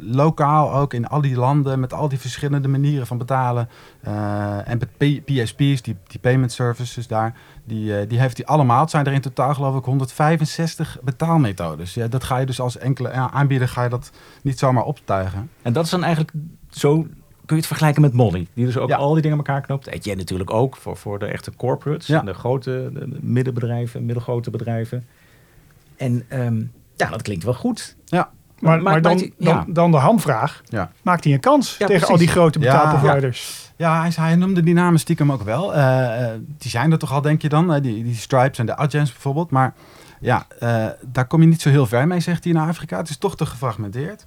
lokaal 0.00 0.74
ook 0.74 0.94
in 0.94 1.06
al 1.06 1.20
die 1.20 1.36
landen 1.36 1.80
met 1.80 1.92
al 1.92 2.08
die 2.08 2.18
verschillende 2.18 2.68
manieren 2.68 3.05
van 3.06 3.18
betalen. 3.18 3.68
Uh, 4.06 4.68
en 4.68 4.78
PSP's, 5.24 5.82
die, 5.82 5.96
die 6.06 6.20
payment 6.20 6.52
services 6.52 7.06
daar, 7.06 7.34
die, 7.64 8.00
uh, 8.00 8.08
die 8.08 8.18
heeft 8.18 8.36
hij 8.36 8.46
allemaal. 8.46 8.80
Het 8.80 8.90
zijn 8.90 9.06
er 9.06 9.12
in 9.12 9.20
totaal 9.20 9.54
geloof 9.54 9.76
ik 9.76 9.84
165 9.84 10.98
betaalmethodes. 11.02 11.94
Ja, 11.94 12.08
dat 12.08 12.24
ga 12.24 12.38
je 12.38 12.46
dus 12.46 12.60
als 12.60 12.78
enkele 12.78 13.10
aanbieder 13.10 13.68
ga 13.68 13.82
je 13.82 13.88
dat 13.88 14.10
niet 14.42 14.58
zomaar 14.58 14.84
optuigen. 14.84 15.50
En 15.62 15.72
dat 15.72 15.84
is 15.84 15.90
dan 15.90 16.04
eigenlijk 16.04 16.32
zo 16.70 17.06
kun 17.46 17.56
je 17.56 17.62
het 17.62 17.66
vergelijken 17.66 18.02
met 18.02 18.12
Molly, 18.12 18.46
die 18.54 18.64
dus 18.64 18.76
ook 18.76 18.92
al 18.92 19.12
die 19.12 19.22
dingen 19.22 19.38
aan 19.38 19.44
elkaar 19.44 19.62
knoopt. 19.62 19.86
Eet 19.86 20.04
jij 20.04 20.14
natuurlijk 20.14 20.50
ook 20.50 20.76
voor, 20.76 20.96
voor 20.96 21.18
de 21.18 21.26
echte 21.26 21.52
corporates, 21.56 22.06
ja. 22.06 22.20
de 22.20 22.34
grote 22.34 22.90
de 22.92 23.18
middenbedrijven, 23.20 24.04
middelgrote 24.04 24.50
bedrijven. 24.50 25.06
En 25.96 26.24
um, 26.32 26.72
ja, 26.96 27.10
dat 27.10 27.22
klinkt 27.22 27.44
wel 27.44 27.54
goed. 27.54 27.96
Ja. 28.04 28.30
Maar, 28.60 28.82
maar, 28.82 29.02
dan, 29.02 29.30
dan, 29.38 29.64
dan, 29.68 29.90
de 29.90 29.96
hamvraag. 29.96 30.62
Ja. 30.68 30.90
Maakt 31.02 31.24
hij 31.24 31.32
een 31.32 31.40
kans 31.40 31.76
tegen 31.76 32.08
al 32.08 32.16
die 32.16 32.28
grote 32.28 32.58
betaalproviders? 32.58 33.72
Ja, 33.76 34.00
hij, 34.00 34.12
hij, 34.14 34.36
noemde 34.36 34.62
die 34.62 34.74
namen 34.74 35.00
stiekem 35.00 35.32
ook 35.32 35.42
wel. 35.42 35.76
Uh, 35.76 36.28
die 36.58 36.70
zijn 36.70 36.92
er 36.92 36.98
toch 36.98 37.12
al, 37.12 37.20
denk 37.20 37.42
je 37.42 37.48
dan. 37.48 37.74
Uh, 37.74 37.82
die, 37.82 38.04
die 38.04 38.14
Stripes 38.14 38.58
en 38.58 38.66
de 38.66 38.76
Adjens 38.76 39.12
bijvoorbeeld. 39.12 39.50
Maar 39.50 39.74
ja, 40.20 40.46
daar 41.02 41.26
kom 41.26 41.40
je 41.40 41.46
niet 41.46 41.60
zo 41.60 41.68
heel 41.68 41.86
ver 41.86 42.06
mee, 42.06 42.20
zegt 42.20 42.44
hij 42.44 42.52
in 42.52 42.58
Afrika. 42.58 42.96
Het 42.96 43.08
is 43.08 43.16
toch 43.16 43.36
te 43.36 43.46
gefragmenteerd. 43.46 44.26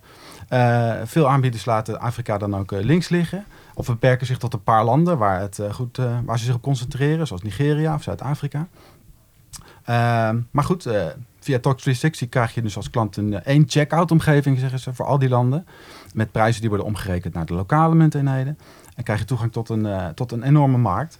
veel 1.03 1.29
aanbieders 1.29 1.65
laten 1.65 2.00
Afrika 2.00 2.38
dan 2.38 2.55
ook 2.55 2.71
links 2.71 3.09
liggen. 3.09 3.45
Of 3.74 3.86
beperken 3.86 4.27
zich 4.27 4.38
tot 4.38 4.53
een 4.53 4.63
paar 4.63 4.83
landen 4.83 5.17
waar, 5.17 5.39
het, 5.39 5.59
goed, 5.71 6.00
waar 6.25 6.39
ze 6.39 6.45
zich 6.45 6.55
op 6.55 6.62
concentreren. 6.62 7.27
Zoals 7.27 7.41
Nigeria 7.41 7.93
of 7.93 8.03
Zuid-Afrika. 8.03 8.67
Maar 10.51 10.63
goed, 10.63 10.88
via 11.39 11.58
Talk360 11.58 12.29
krijg 12.29 12.53
je 12.53 12.62
dus 12.62 12.75
als 12.75 12.89
klant 12.89 13.17
een 13.17 13.34
eh, 13.34 13.53
één 13.53 13.63
checkout 13.67 14.12
omgeving, 14.12 14.60
zeggen 14.60 14.79
ze, 14.79 14.93
voor 14.93 15.05
al 15.05 15.19
die 15.19 15.29
landen. 15.29 15.67
Met 16.13 16.31
prijzen 16.31 16.60
die 16.60 16.69
worden 16.69 16.88
omgerekend 16.88 17.34
naar 17.34 17.46
de 17.46 17.53
lokale 17.53 17.96
munteenheden. 17.96 18.58
En 18.96 19.03
krijg 19.03 19.19
je 19.19 19.25
toegang 19.25 19.51
tot 19.51 19.69
een, 19.69 19.86
uh, 19.86 20.08
tot 20.08 20.31
een 20.31 20.43
enorme 20.43 20.77
markt. 20.77 21.19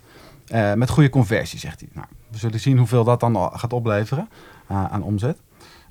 Uh, 0.51 0.73
met 0.73 0.89
goede 0.89 1.09
conversie, 1.09 1.59
zegt 1.59 1.79
hij. 1.79 1.89
Nou, 1.93 2.07
we 2.27 2.38
zullen 2.38 2.59
zien 2.59 2.77
hoeveel 2.77 3.03
dat 3.03 3.19
dan 3.19 3.51
gaat 3.53 3.73
opleveren 3.73 4.29
uh, 4.71 4.85
aan 4.85 5.03
omzet. 5.03 5.38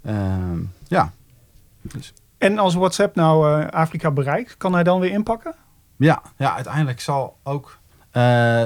Ehm, 0.02 0.58
ja. 0.86 1.12
Dus. 1.80 2.12
En 2.38 2.58
als 2.58 2.74
WhatsApp 2.74 3.14
nou 3.14 3.64
Afrika 3.70 4.10
bereikt, 4.10 4.56
kan 4.56 4.72
hij 4.72 4.82
dan 4.82 5.00
weer 5.00 5.10
inpakken? 5.10 5.54
Ja, 5.96 6.22
ja 6.36 6.54
uiteindelijk 6.54 7.00
zal 7.00 7.36
ook 7.42 7.78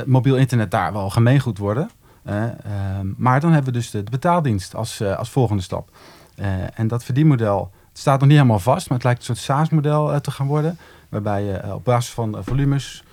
mobiel 0.06 0.36
internet 0.36 0.70
daar 0.70 0.92
wel 0.92 1.10
gemeengoed 1.10 1.58
worden. 1.58 1.90
Ehm, 2.24 3.06
maar 3.16 3.40
dan 3.40 3.52
hebben 3.52 3.72
we 3.72 3.78
dus 3.78 3.90
de, 3.90 4.02
betaaldienst 4.10 4.74
als, 4.74 5.00
eh, 5.00 5.16
als 5.18 5.30
volgende 5.30 5.62
stap. 5.62 5.90
Eh, 6.34 6.78
en 6.78 6.88
dat 6.88 7.04
verdienmodel 7.04 7.70
staat 7.92 8.18
nog 8.18 8.28
niet 8.28 8.36
helemaal 8.36 8.58
vast, 8.58 8.88
maar 8.88 8.98
het 8.98 9.06
lijkt 9.06 9.20
een 9.20 9.26
soort 9.26 9.38
SaaS-model 9.38 10.12
eh, 10.12 10.20
te 10.20 10.30
gaan 10.30 10.46
worden. 10.46 10.78
Waarbij 11.08 11.42
je 11.42 11.74
op 11.74 11.84
basis 11.84 12.12
van 12.12 12.36
volumes 12.40 13.04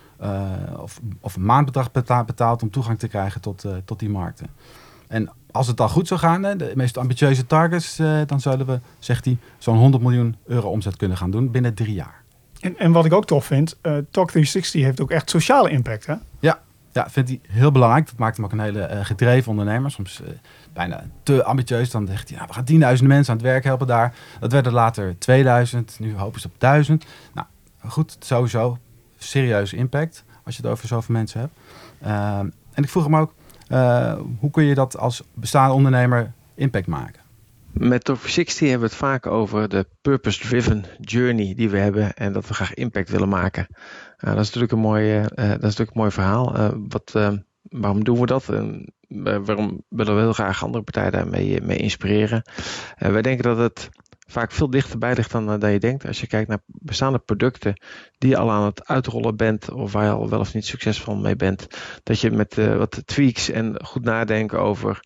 of, 0.78 1.00
of 1.20 1.36
een 1.36 1.46
maandbedrag 1.46 1.92
beta- 1.92 2.24
betaalt 2.24 2.62
om 2.62 2.72
toegang 2.72 3.00
te 3.00 3.08
krijgen 3.08 3.42
tot, 3.42 3.66
tot 3.86 4.00
die 4.00 4.10
markten. 4.10 4.48
En 5.08 5.30
als 5.51 5.68
het 5.68 5.82
al 5.82 5.89
goed 5.89 6.08
zou 6.08 6.20
gaan, 6.20 6.42
de 6.42 6.72
meest 6.75 6.98
ambitieuze 6.98 7.46
targets, 7.46 7.96
dan 8.25 8.39
zullen 8.39 8.66
we, 8.66 8.80
zegt 9.00 9.25
hij, 9.25 9.38
zo'n 9.58 9.78
100 9.78 10.04
miljoen 10.04 10.36
euro 10.46 10.70
omzet 10.70 10.96
kunnen 10.98 11.18
gaan 11.18 11.32
doen 11.32 11.51
binnen 11.51 11.74
drie 11.74 11.94
jaar. 11.94 12.24
En, 12.60 12.78
en 12.78 12.92
wat 12.92 13.06
ik 13.06 13.13
ook 13.13 13.25
tof 13.25 13.46
vind, 13.46 13.78
eh 13.82 13.92
Talk 13.92 14.28
360 14.28 14.82
heeft 14.84 15.01
ook 15.01 15.12
echt 15.12 15.30
sociale 15.30 15.70
impact. 15.70 16.06
Hè? 16.06 16.16
Ja, 16.91 17.10
vindt 17.10 17.29
hij 17.29 17.39
heel 17.48 17.72
belangrijk. 17.72 18.05
Dat 18.05 18.17
maakt 18.17 18.36
hem 18.36 18.46
ook 18.46 18.51
een 18.51 18.60
hele 18.60 18.81
eh, 18.81 19.05
gedreven 19.05 19.51
ondernemer. 19.51 19.91
Soms 19.91 20.22
eh, 20.22 20.29
bijna 20.74 21.03
te 21.24 21.43
ambitieus. 21.43 21.91
Dan 21.91 22.08
zegt 22.08 22.29
hij, 22.29 22.48
we 22.48 22.53
gaan 22.53 22.98
10.000 22.98 23.05
mensen 23.05 23.34
aan 23.34 23.39
het 23.39 23.48
werk 23.48 23.63
helpen 23.63 23.88
daar. 23.88 24.13
Dat 24.39 24.51
werden 24.51 24.74
later 24.74 25.17
2000. 25.17 26.00
Nu 26.00 26.17
hopen 26.17 26.41
ze 26.41 26.48
op 26.48 26.53
1000. 26.58 27.05
Nou, 27.34 27.48
goed, 27.88 28.17
sowieso 28.19 28.77
serieuze 29.17 29.75
impact 29.75 30.24
als 30.43 30.55
je 30.55 30.62
het 30.62 30.72
over 30.72 30.88
zoveel 30.88 31.15
mensen 31.15 31.39
hebt. 31.39 31.53
Ehm, 32.01 32.50
en 32.74 32.84
ik 32.84 32.89
vroeg 32.89 33.03
hem 33.03 33.15
ook, 33.15 33.34
eh, 33.67 34.13
hoe 34.39 34.51
kun 34.51 34.63
je 34.63 34.75
dat 34.75 34.98
als 34.98 35.24
bestaande 35.34 35.74
ondernemer 35.74 36.31
impact 36.55 36.88
maken? 36.88 37.22
Met 37.74 38.04
Top 38.04 38.20
60 38.20 38.60
hebben 38.60 38.80
we 38.80 38.86
het 38.86 39.04
vaak 39.04 39.26
over 39.28 39.70
de 39.70 39.88
purpose-driven 40.02 40.86
journey 41.00 41.54
die 41.56 41.70
we 41.70 41.78
hebben 41.78 42.14
en 42.14 42.34
dat 42.34 42.48
we 42.48 42.54
graag 42.54 42.74
impact 42.74 43.10
willen 43.10 43.30
maken. 43.30 43.68
Uh, 43.70 43.76
dat, 44.18 44.40
is 44.40 44.46
natuurlijk 44.46 44.72
een 44.72 44.80
mooi, 44.80 45.20
uh, 45.20 45.24
dat 45.24 45.40
is 45.40 45.48
natuurlijk 45.48 45.92
een 45.92 46.02
mooi 46.02 46.12
verhaal. 46.12 46.74
Wat, 46.88 47.12
waarom 47.62 48.04
doen 48.04 48.20
we 48.20 48.26
dat? 48.26 48.46
Waarom 49.46 49.84
willen 49.90 50.16
we 50.16 50.22
heel 50.22 50.34
graag 50.34 50.64
andere 50.64 50.84
partijen 50.84 51.12
daarmee 51.12 51.62
mee 51.62 51.78
inspireren? 51.78 52.42
wij 52.98 53.22
denken 53.22 53.44
dat 53.44 53.58
het 53.58 53.90
vaak 54.28 54.52
veel 54.52 54.70
dichterbij 54.70 55.16
ligt 55.16 55.32
dan, 55.32 55.60
dan 55.60 55.72
je 55.72 55.80
denkt. 55.80 56.08
Als 56.08 56.20
je 56.20 56.28
kijkt 56.28 56.50
naar 56.50 56.62
bestaande 56.66 57.20
producten 57.20 57.82
die 58.18 58.30
je 58.30 58.38
al 58.38 58.52
aan 58.52 58.66
het 58.66 58.88
uitrollen 58.88 59.36
bent, 59.36 59.72
of 59.72 59.92
waar 59.92 60.06
je 60.06 60.12
al 60.12 60.30
wel 60.30 60.40
of 60.40 60.54
niet 60.54 60.66
succesvol 60.66 61.16
mee 61.16 61.36
bent, 61.36 61.68
dat 62.04 62.20
je 62.20 62.32
met 62.32 62.56
wat 62.56 63.02
tweaks 63.06 63.50
en 63.50 63.86
goed 63.86 64.04
nadenken 64.04 64.60
over 64.60 65.00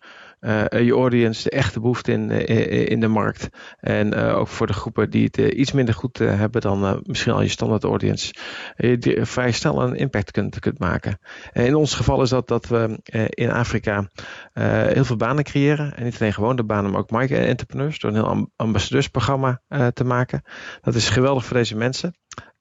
je 0.70 0.92
audience, 0.92 1.42
de 1.42 1.50
echte 1.50 1.80
behoefte 1.80 2.12
in, 2.12 2.30
uh, 2.30 2.88
in 2.88 3.00
de 3.00 3.08
markt. 3.08 3.48
En 3.80 4.14
ook 4.14 4.48
voor 4.48 4.66
de 4.66 4.72
groepen 4.72 5.10
die 5.10 5.24
het 5.24 5.36
iets 5.36 5.72
minder 5.72 5.94
goed 5.94 6.18
hebben 6.18 6.60
dan 6.60 7.02
misschien 7.02 7.32
al 7.32 7.42
je 7.42 7.48
standaard 7.48 7.84
audience. 7.84 8.34
die 8.76 9.24
vrij 9.24 9.52
snel 9.52 9.82
een 9.82 9.96
impact 9.96 10.30
kunt, 10.30 10.58
kunt 10.58 10.78
maken. 10.78 11.18
in 11.52 11.74
ons 11.74 11.94
geval 11.94 12.22
is 12.22 12.28
dat 12.28 12.48
dat 12.48 12.66
we 12.66 12.98
in 13.28 13.50
Afrika 13.50 14.08
heel 14.52 15.04
veel 15.04 15.16
banen 15.16 15.44
creëren. 15.44 15.96
En 15.96 16.04
niet 16.04 16.20
alleen 16.20 16.32
gewoon 16.32 16.56
de 16.56 16.64
banen, 16.64 16.90
maar 16.90 17.00
ook 17.00 17.10
micro-entrepreneurs. 17.10 17.98
Door 17.98 18.10
een 18.10 18.16
heel 18.16 18.50
ambassadeursprogramma 18.56 19.62
te 19.92 20.04
maken. 20.04 20.42
Dat 20.80 20.94
is 20.94 21.08
geweldig 21.08 21.44
voor 21.44 21.56
deze 21.56 21.76
mensen. 21.76 22.14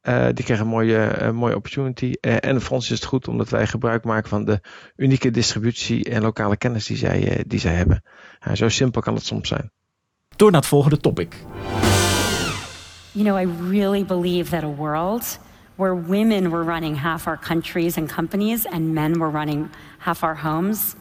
Uh, 0.03 0.25
die 0.33 0.43
krijgen 0.43 0.65
een 0.65 0.71
mooie, 0.71 1.17
uh, 1.21 1.29
mooie 1.29 1.55
opportunity. 1.55 2.13
Uh, 2.21 2.35
en 2.39 2.61
voor 2.61 2.75
ons 2.75 2.91
is 2.91 2.99
het 2.99 3.07
goed 3.07 3.27
omdat 3.27 3.49
wij 3.49 3.67
gebruik 3.67 4.03
maken 4.03 4.29
van 4.29 4.45
de 4.45 4.59
unieke 4.95 5.31
distributie 5.31 6.03
en 6.03 6.21
lokale 6.21 6.57
kennis 6.57 6.85
die 6.85 6.97
zij, 6.97 7.43
die 7.47 7.59
zij 7.59 7.73
hebben. 7.73 8.03
zo 8.53 8.69
simpel 8.69 9.01
kan 9.01 9.15
het 9.15 9.25
soms 9.25 9.47
zijn. 9.47 9.71
Door 10.35 10.51
naar 10.51 10.59
het 10.59 10.69
volgende 10.69 10.97
topic. 10.97 11.35
You 13.11 13.25
know, 13.25 13.37
I 13.37 13.45
really 13.69 14.03
believe 14.03 14.49
that 14.49 14.63
a 14.63 14.75
world 14.75 15.39
where 15.75 15.93
women 15.93 16.49
were 16.49 16.63
running 16.63 16.97
half 16.97 17.27
our 17.27 17.37
countries 17.37 17.97
and 17.97 18.11
companies 18.11 18.65
and 18.65 18.93
men 18.93 19.19
were 19.19 19.29
running 19.29 19.69
half 19.97 20.23
our 20.23 20.35
homes 20.35 20.95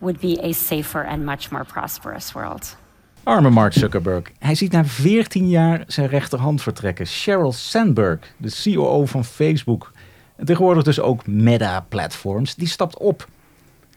would 0.00 0.20
be 0.20 0.38
a 0.42 0.52
safer 0.52 1.04
and 1.04 1.24
much 1.24 1.50
more 1.50 1.64
prosperous 1.64 2.32
world. 2.34 2.76
Arme 3.22 3.50
Mark 3.50 3.72
Zuckerberg. 3.72 4.30
Hij 4.38 4.54
ziet 4.54 4.72
na 4.72 4.84
14 4.84 5.48
jaar 5.48 5.84
zijn 5.86 6.08
rechterhand 6.08 6.62
vertrekken. 6.62 7.06
Sheryl 7.06 7.52
Sandberg, 7.52 8.18
de 8.36 8.60
COO 8.62 9.06
van 9.06 9.24
Facebook. 9.24 9.92
En 10.36 10.44
tegenwoordig 10.44 10.82
dus 10.82 11.00
ook 11.00 11.26
Meta 11.26 11.86
Platforms, 11.88 12.54
die 12.54 12.68
stapt 12.68 12.98
op. 12.98 13.28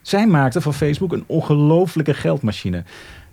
Zij 0.01 0.27
maakte 0.27 0.61
van 0.61 0.73
Facebook 0.73 1.11
een 1.11 1.23
ongelofelijke 1.27 2.13
geldmachine. 2.13 2.83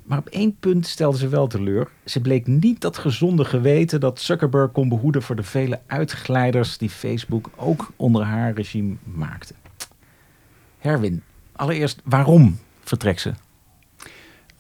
Maar 0.05 0.19
op 0.19 0.29
één 0.29 0.57
punt 0.61 0.87
stelde 0.87 1.19
ze 1.19 1.29
wel 1.29 1.47
teleur. 1.47 1.89
Ze 2.05 2.21
bleek 2.21 2.47
niet 2.47 2.81
dat 2.81 2.99
gezonde 2.99 3.45
geweten 3.45 4.01
dat 4.01 4.21
Zuckerberg 4.21 4.73
kon 4.73 4.89
behoeden 4.89 5.23
voor 5.23 5.37
de 5.37 5.43
vele 5.43 5.81
uitglijders 5.87 6.79
die 6.79 6.91
Facebook 6.91 7.51
ook 7.57 7.93
onder 7.97 8.23
haar 8.23 8.53
regime 8.53 8.97
maakte. 9.05 9.55
Herwin, 10.79 11.23
allereerst 11.53 12.01
waarom 12.05 12.59
vertrekt 12.81 13.21
ze? 13.21 13.33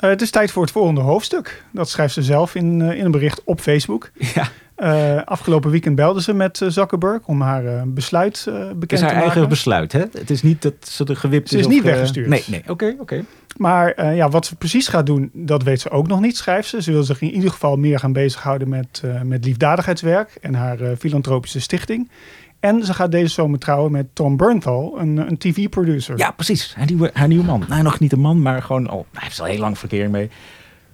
Uh, 0.01 0.11
het 0.11 0.23
is 0.23 0.31
tijd 0.31 0.51
voor 0.51 0.63
het 0.63 0.71
volgende 0.71 1.01
hoofdstuk. 1.01 1.65
Dat 1.73 1.89
schrijft 1.89 2.15
ze 2.15 2.23
zelf 2.23 2.55
in, 2.55 2.81
uh, 2.81 2.99
in 2.99 3.05
een 3.05 3.11
bericht 3.11 3.45
op 3.45 3.61
Facebook. 3.61 4.11
Ja. 4.15 4.49
Uh, 4.77 5.23
afgelopen 5.25 5.71
weekend 5.71 5.95
belde 5.95 6.23
ze 6.23 6.33
met 6.33 6.61
Zuckerberg 6.69 7.21
om 7.27 7.41
haar 7.41 7.89
besluit 7.89 8.45
bekend 8.45 8.69
te 8.69 8.75
maken. 8.75 8.81
Het 8.81 8.93
is 8.93 9.01
haar 9.01 9.15
eigen 9.15 9.49
besluit, 9.49 9.93
hè? 9.93 10.05
Het 10.13 10.31
is 10.31 10.43
niet 10.43 10.63
dat 10.63 10.75
ze 10.81 11.05
er 11.05 11.17
gewipt 11.17 11.49
ze 11.49 11.57
is. 11.59 11.63
Ze 11.63 11.69
is 11.69 11.75
niet 11.75 11.85
weggestuurd. 11.85 12.29
Nee, 12.29 12.45
nee, 12.47 12.61
oké, 12.61 12.71
okay, 12.71 12.91
oké. 12.91 13.01
Okay. 13.01 13.25
Maar 13.57 14.15
ja, 14.15 14.29
wat 14.29 14.47
ze 14.47 14.57
precies 14.57 14.89
gaat 14.89 15.07
doen, 15.07 15.31
dat 15.33 15.63
weet 15.63 15.81
ze 15.81 15.91
ook 15.91 16.07
nog 16.07 16.21
niet, 16.21 16.37
schrijft 16.37 16.69
ze. 16.69 16.83
Ze 16.83 16.93
wil 16.93 17.03
zich 17.03 17.21
in 17.21 17.35
ieder 17.35 17.51
geval 17.51 17.77
meer 17.77 17.99
gaan 17.99 18.13
bezighouden 18.13 18.69
met, 18.69 19.03
met 19.23 19.45
liefdadigheidswerk 19.45 20.39
en 20.41 20.55
haar 20.55 20.79
filantropische 20.99 21.61
stichting. 21.61 22.11
En 22.61 22.85
ze 22.85 22.95
gaat 22.95 23.11
deze 23.11 23.35
zomer 23.35 23.59
trouwen 23.59 23.93
met 23.93 24.07
Tom 24.13 24.37
Bernthal, 24.37 24.99
een, 25.01 25.17
een 25.17 25.39
tv-producer. 25.39 26.19
Ja, 26.19 26.31
precies. 26.31 26.75
Haar 26.75 26.87
nieuwe, 26.87 27.11
haar 27.13 27.29
nieuwe 27.29 27.45
man. 27.45 27.65
Nou, 27.69 27.83
nog 27.83 27.99
niet 27.99 28.13
een 28.13 28.21
man, 28.21 28.43
maar 28.43 28.63
gewoon 28.63 28.89
al. 28.89 29.07
Hij 29.13 29.23
heeft 29.23 29.41
al 29.41 29.47
heel 29.47 29.59
lang 29.59 29.79
verkeer 29.79 30.11
mee. 30.11 30.31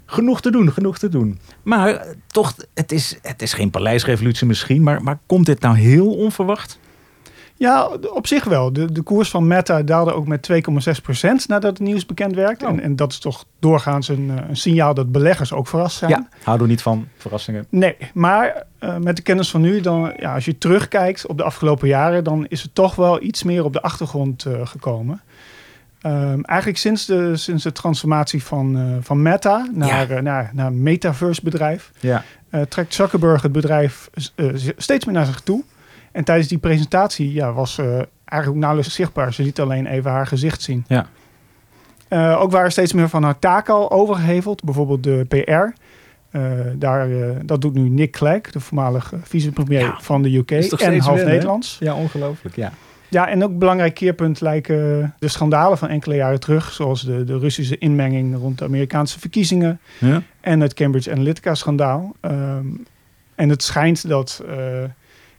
Genoeg 0.06 0.40
te 0.40 0.50
doen, 0.50 0.72
genoeg 0.72 0.98
te 0.98 1.08
doen. 1.08 1.38
Maar 1.62 2.06
toch, 2.26 2.54
het 2.74 2.92
is, 2.92 3.18
het 3.22 3.42
is 3.42 3.52
geen 3.52 3.70
paleisrevolutie 3.70 4.46
misschien. 4.46 4.82
Maar, 4.82 5.02
maar 5.02 5.18
komt 5.26 5.46
dit 5.46 5.60
nou 5.60 5.76
heel 5.76 6.14
onverwacht? 6.14 6.78
Ja, 7.56 7.88
op 8.12 8.26
zich 8.26 8.44
wel. 8.44 8.72
De, 8.72 8.92
de 8.92 9.02
koers 9.02 9.30
van 9.30 9.46
Meta 9.46 9.82
daalde 9.82 10.12
ook 10.12 10.26
met 10.26 10.48
2,6% 10.52 10.56
nadat 11.46 11.62
het 11.62 11.78
nieuws 11.78 12.06
bekend 12.06 12.34
werd. 12.34 12.62
Oh. 12.62 12.68
En, 12.68 12.80
en 12.80 12.96
dat 12.96 13.12
is 13.12 13.18
toch 13.18 13.44
doorgaans 13.58 14.08
een, 14.08 14.32
een, 14.48 14.56
signaal 14.56 14.94
dat 14.94 15.12
beleggers 15.12 15.52
ook 15.52 15.66
verrast 15.66 15.96
zijn. 15.96 16.10
Ja, 16.10 16.28
houden 16.42 16.66
we 16.66 16.72
niet 16.72 16.82
van 16.82 17.08
verrassingen. 17.16 17.66
Nee, 17.68 17.96
maar 18.14 18.62
uh, 18.80 18.96
met 18.96 19.16
de 19.16 19.22
kennis 19.22 19.50
van 19.50 19.60
nu, 19.60 19.80
dan, 19.80 20.12
ja, 20.18 20.34
als 20.34 20.44
je 20.44 20.58
terugkijkt 20.58 21.26
op 21.26 21.36
de 21.36 21.44
afgelopen 21.44 21.88
jaren, 21.88 22.24
dan 22.24 22.46
is 22.48 22.62
het 22.62 22.74
toch 22.74 22.94
wel 22.94 23.22
iets 23.22 23.42
meer 23.42 23.64
op 23.64 23.72
de 23.72 23.82
achtergrond 23.82 24.44
uh, 24.44 24.66
gekomen. 24.66 25.20
Um, 26.06 26.44
eigenlijk 26.44 26.78
sinds 26.78 27.06
de, 27.06 27.36
sinds 27.36 27.62
de 27.62 27.72
transformatie 27.72 28.44
van, 28.44 28.76
uh, 28.76 28.96
van 29.00 29.22
Meta 29.22 29.68
naar, 29.72 30.12
ja. 30.12 30.20
naar, 30.20 30.50
naar 30.54 30.66
een 30.66 30.82
metaverse 30.82 31.40
bedrijf, 31.44 31.90
ja. 32.00 32.24
trekt 32.68 32.94
Zuckerberg 32.94 33.42
het 33.42 33.52
bedrijf 33.52 34.10
steeds 34.76 35.04
meer 35.04 35.14
naar 35.14 35.26
zich 35.26 35.40
toe. 35.40 35.64
En 36.14 36.24
tijdens 36.24 36.48
die 36.48 36.58
presentatie 36.58 37.32
ja, 37.32 37.52
was 37.52 37.78
uh, 37.78 37.86
eigenlijk 37.86 38.48
ook 38.48 38.54
nauwelijks 38.54 38.94
zichtbaar. 38.94 39.32
Ze 39.32 39.42
liet 39.42 39.60
alleen 39.60 39.86
even 39.86 40.10
haar 40.10 40.26
gezicht 40.26 40.62
zien. 40.62 40.84
Ja. 40.88 41.06
Uh, 42.08 42.40
ook 42.40 42.50
waren 42.50 42.72
steeds 42.72 42.92
meer 42.92 43.08
van 43.08 43.22
haar 43.22 43.38
taken 43.38 43.74
al 43.74 43.90
overgeheveld. 43.90 44.64
Bijvoorbeeld 44.64 45.02
de 45.02 45.24
PR. 45.28 45.82
Uh, 46.38 46.50
daar, 46.74 47.08
dat 47.46 47.60
doet 47.60 47.74
nu 47.74 47.88
Nick 47.88 48.12
Clegg, 48.12 48.40
de 48.40 48.60
voormalige 48.60 49.16
vicepremier 49.22 49.80
ja, 49.80 49.98
van 50.00 50.22
de 50.22 50.36
UK. 50.36 50.50
En 50.50 50.98
half 50.98 51.16
weer, 51.16 51.26
Nederlands. 51.26 51.76
Hè? 51.78 51.86
Ja, 51.86 51.94
ongelooflijk. 51.94 52.56
Ja. 52.56 52.72
Ja, 53.08 53.28
en 53.28 53.44
ook 53.44 53.50
een 53.50 53.58
belangrijk 53.58 53.94
keerpunt 53.94 54.40
lijken 54.40 55.14
de 55.18 55.28
schandalen 55.28 55.78
van 55.78 55.88
enkele 55.88 56.14
jaren 56.14 56.40
terug. 56.40 56.72
Zoals 56.72 57.02
de, 57.02 57.24
de 57.24 57.38
Russische 57.38 57.78
inmenging 57.78 58.36
rond 58.36 58.58
de 58.58 58.64
Amerikaanse 58.64 59.20
verkiezingen. 59.20 59.80
Ja. 59.98 60.22
En 60.40 60.60
het 60.60 60.74
Cambridge 60.74 61.12
Analytica-schandaal. 61.12 62.14
Um, 62.20 62.86
en 63.34 63.48
het 63.48 63.62
schijnt 63.62 64.08
dat 64.08 64.42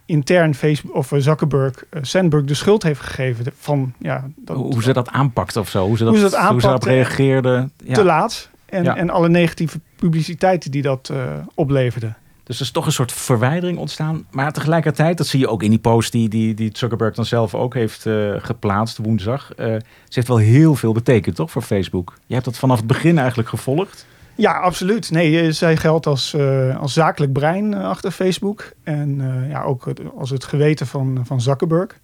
intern 0.06 0.54
Facebook 0.54 0.94
of 0.94 1.12
Zuckerberg 1.16 1.84
uh, 1.90 2.02
Sandberg 2.02 2.44
de 2.44 2.54
schuld 2.54 2.82
heeft 2.82 3.00
gegeven 3.00 3.44
van 3.58 3.92
ja 3.98 4.24
dat, 4.36 4.56
hoe 4.56 4.82
ze 4.82 4.92
dat 4.92 5.08
aanpakt 5.08 5.56
of 5.56 5.68
zo 5.68 5.86
hoe 5.86 5.96
ze 5.96 6.04
dat, 6.04 6.12
hoe 6.12 6.22
ze, 6.22 6.30
dat 6.30 6.48
hoe 6.48 6.60
ze 6.60 6.66
daarop 6.66 6.82
reageerde 6.82 7.68
ja. 7.84 7.94
te 7.94 8.04
laat 8.04 8.50
en, 8.66 8.84
ja. 8.84 8.96
en 8.96 9.10
alle 9.10 9.28
negatieve 9.28 9.80
publiciteit 9.96 10.72
die 10.72 10.82
dat 10.82 11.10
uh, 11.12 11.32
opleverde. 11.54 12.14
Dus 12.42 12.56
er 12.56 12.62
is 12.62 12.70
toch 12.70 12.86
een 12.86 12.92
soort 12.92 13.12
verwijdering 13.12 13.78
ontstaan. 13.78 14.26
Maar 14.30 14.52
tegelijkertijd, 14.52 15.18
dat 15.18 15.26
zie 15.26 15.40
je 15.40 15.48
ook 15.48 15.62
in 15.62 15.70
die 15.70 15.78
post 15.78 16.12
die, 16.12 16.28
die, 16.28 16.54
die 16.54 16.70
Zuckerberg 16.72 17.14
dan 17.14 17.24
zelf 17.24 17.54
ook 17.54 17.74
heeft 17.74 18.04
uh, 18.04 18.34
geplaatst 18.38 18.98
woensdag. 18.98 19.52
ze 19.56 19.82
heeft 20.08 20.28
wel 20.28 20.36
heel 20.36 20.74
veel 20.74 20.92
betekend, 20.92 21.36
toch, 21.36 21.50
voor 21.50 21.62
Facebook? 21.62 22.18
Je 22.26 22.34
hebt 22.34 22.46
dat 22.46 22.58
vanaf 22.58 22.76
het 22.76 22.86
begin 22.86 23.18
eigenlijk 23.18 23.48
gevolgd. 23.48 24.06
Ja, 24.36 24.58
absoluut. 24.58 25.10
Nee, 25.10 25.52
zij 25.52 25.76
geldt 25.76 26.06
als, 26.06 26.34
uh, 26.34 26.76
als 26.78 26.92
zakelijk 26.92 27.32
brein 27.32 27.72
uh, 27.72 27.84
achter 27.84 28.10
Facebook. 28.10 28.72
En 28.82 29.22
ja, 29.48 29.62
ook 29.62 29.92
als 30.16 30.30
het 30.30 30.44
geweten 30.44 30.86
van, 30.86 31.20
van 31.24 31.40
Zuckerberg. 31.40 31.98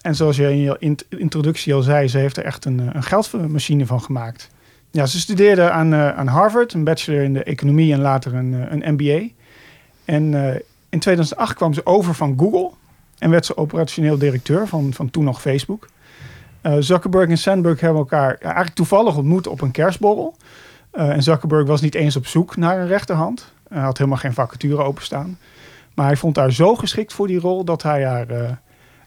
en 0.00 0.14
zoals 0.14 0.36
je 0.36 0.50
in 0.50 0.58
je 0.58 0.76
int 0.78 1.04
introductie 1.08 1.74
al 1.74 1.82
zei, 1.82 2.08
ze 2.08 2.18
heeft 2.18 2.36
er 2.36 2.44
echt 2.44 2.64
een, 2.64 2.96
een 2.96 3.02
geldmachine 3.02 3.86
van 3.86 4.00
gemaakt. 4.00 4.50
Ja, 4.90 5.06
ze 5.06 5.20
studeerde 5.20 5.70
aan, 5.70 5.94
aan 5.94 6.26
Harvard, 6.26 6.72
een 6.72 6.84
bachelor 6.84 7.22
in 7.22 7.32
de 7.32 7.44
economie 7.44 7.92
en 7.92 8.00
later 8.00 8.34
een, 8.34 8.52
een 8.52 8.92
MBA. 8.94 9.28
En 10.04 10.34
in 10.88 10.98
2008 10.98 11.54
kwam 11.54 11.74
ze 11.74 11.86
over 11.86 12.14
van 12.14 12.34
Google 12.38 12.70
en 13.18 13.30
werd 13.30 13.46
ze 13.46 13.56
operationeel 13.56 14.18
directeur 14.18 14.68
van, 14.68 14.92
van 14.92 15.10
toen 15.10 15.24
nog 15.24 15.40
Facebook. 15.40 15.88
Zuckerberg 16.78 17.28
en 17.28 17.38
Sandberg 17.38 17.80
hebben 17.80 17.98
elkaar 17.98 18.36
eigenlijk 18.40 18.74
toevallig 18.74 19.16
ontmoet 19.16 19.46
op 19.46 19.60
een 19.60 19.70
kerstborrel. 19.70 20.34
Uh, 20.96 21.10
en 21.10 21.22
Zuckerberg 21.22 21.66
was 21.66 21.80
niet 21.80 21.94
eens 21.94 22.16
op 22.16 22.26
zoek 22.26 22.56
naar 22.56 22.80
een 22.80 22.86
rechterhand. 22.86 23.52
Hij 23.68 23.82
had 23.82 23.98
helemaal 23.98 24.18
geen 24.18 24.32
vacature 24.32 24.82
openstaan. 24.82 25.38
Maar 25.94 26.06
hij 26.06 26.16
vond 26.16 26.36
haar 26.36 26.52
zo 26.52 26.74
geschikt 26.74 27.12
voor 27.12 27.26
die 27.26 27.38
rol 27.38 27.64
dat 27.64 27.82
hij 27.82 28.04
haar 28.04 28.30
uh, 28.30 28.50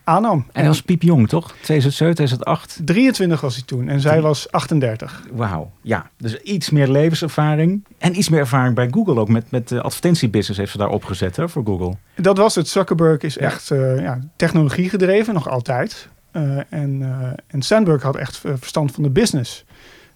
aannam. 0.04 0.38
En 0.38 0.60
hij 0.60 0.68
was 0.68 0.82
piepjong, 0.82 1.30
toch? 1.30 1.52
2007, 1.62 2.16
2008. 2.16 2.80
23 2.86 3.42
was 3.42 3.56
hij 3.56 3.64
toen 3.66 3.90
en 3.90 4.00
zij 4.00 4.22
was 4.22 4.52
38. 4.52 5.24
Wauw, 5.32 5.72
ja. 5.82 6.10
Dus 6.18 6.42
iets 6.42 6.70
meer 6.70 6.88
levenservaring. 6.88 7.84
En 7.98 8.18
iets 8.18 8.30
meer 8.30 8.40
ervaring 8.40 8.76
bij 8.76 8.88
Google 8.92 9.20
ook. 9.20 9.30
Met, 9.30 9.52
met 9.52 9.68
de 9.68 9.82
advertentiebusiness 9.82 10.58
heeft 10.60 10.72
ze 10.72 10.78
daar 10.78 10.90
opgezet 10.90 11.36
hè, 11.36 11.50
voor 11.50 11.66
Google. 11.66 11.94
Dat 12.16 12.38
was 12.38 12.56
het. 12.56 12.68
Zuckerberg 12.68 13.22
is 13.22 13.38
echt 13.38 13.72
eh, 13.72 14.00
ja, 14.00 14.20
technologie 14.36 14.90
gedreven, 14.90 15.34
nog 15.34 15.50
altijd. 15.50 16.10
Eh, 16.38 16.58
en, 16.70 17.02
eh, 17.02 17.30
en 17.48 17.62
Sandberg 17.62 18.02
had 18.02 18.16
echt 18.16 18.44
eh, 18.44 18.52
verstand 18.58 18.92
van 18.92 19.04
de 19.04 19.10
business. 19.10 19.66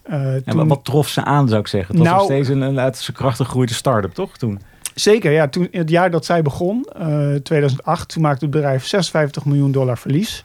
Eh, 0.04 0.34
En 0.36 0.44
toen- 0.44 0.68
wat, 0.68 0.84
trof 0.86 1.08
ze 1.08 1.24
aan, 1.24 1.48
zou 1.48 1.60
ik 1.62 1.68
zeggen? 1.68 1.90
Het 1.96 1.98
was 2.04 2.08
Nou- 2.14 2.20
nog 2.22 2.32
steeds 2.32 2.50
een, 2.50 2.62
een 2.62 2.80
uit 2.80 2.98
zijn 2.98 3.18
gegroeide 3.36 3.74
start-up, 3.74 4.14
toch? 4.14 4.38
Toen. 4.38 4.60
Zeker, 4.96 5.32
ja. 5.32 5.48
Toen, 5.48 5.68
het 5.72 5.90
jaar 5.90 6.12
dat 6.12 6.26
zij 6.26 6.42
begon, 6.42 6.86
eh 6.98 7.34
2008, 7.36 8.10
toen 8.10 8.22
maakte 8.22 8.46
het 8.46 8.54
bedrijf 8.54 8.86
56 8.86 9.46
miljoen 9.46 9.72
dollar 9.72 9.98
verlies. 9.98 10.44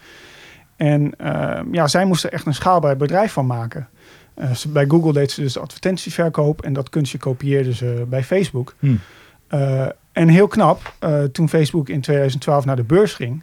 En 0.77 1.15
eh, 1.19 1.61
ja, 1.73 1.87
zij 1.87 2.05
moesten 2.05 2.33
echt 2.33 2.47
een 2.47 2.55
schaalbaar 2.55 2.97
bedrijf 2.97 3.33
van 3.33 3.47
maken. 3.47 3.89
Eh, 4.35 4.53
ze- 4.53 4.69
bij 4.69 4.85
Google 4.89 5.13
deed 5.13 5.31
ze 5.31 5.41
dus 5.41 5.59
advertentieverkoop 5.59 6.63
en 6.63 6.73
dat 6.73 6.89
kunstje 6.91 7.19
kopieerden 7.19 7.75
ze 7.75 8.05
bij 8.09 8.25
Facebook. 8.25 8.75
Hm. 8.79 8.95
Eh, 9.49 9.87
en 10.13 10.29
heel 10.29 10.47
knap, 10.47 10.93
eh, 10.99 11.23
toen 11.23 11.49
Facebook 11.49 11.89
in 11.89 12.01
2012 12.01 12.65
naar 12.65 12.77
de 12.77 12.83
beurs 12.85 13.15
ging, 13.15 13.43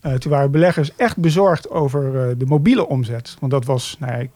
eh, 0.00 0.12
toen 0.12 0.30
waren 0.32 0.50
beleggers 0.50 0.96
echt 0.96 1.16
bezorgd 1.16 1.70
over 1.70 2.28
eh, 2.28 2.34
de 2.38 2.46
mobiele 2.46 2.88
omzet. 2.88 3.36
Want 3.40 3.52
dat 3.52 3.64
was 3.64 3.96
nou 3.98 4.12
ja, 4.20 4.26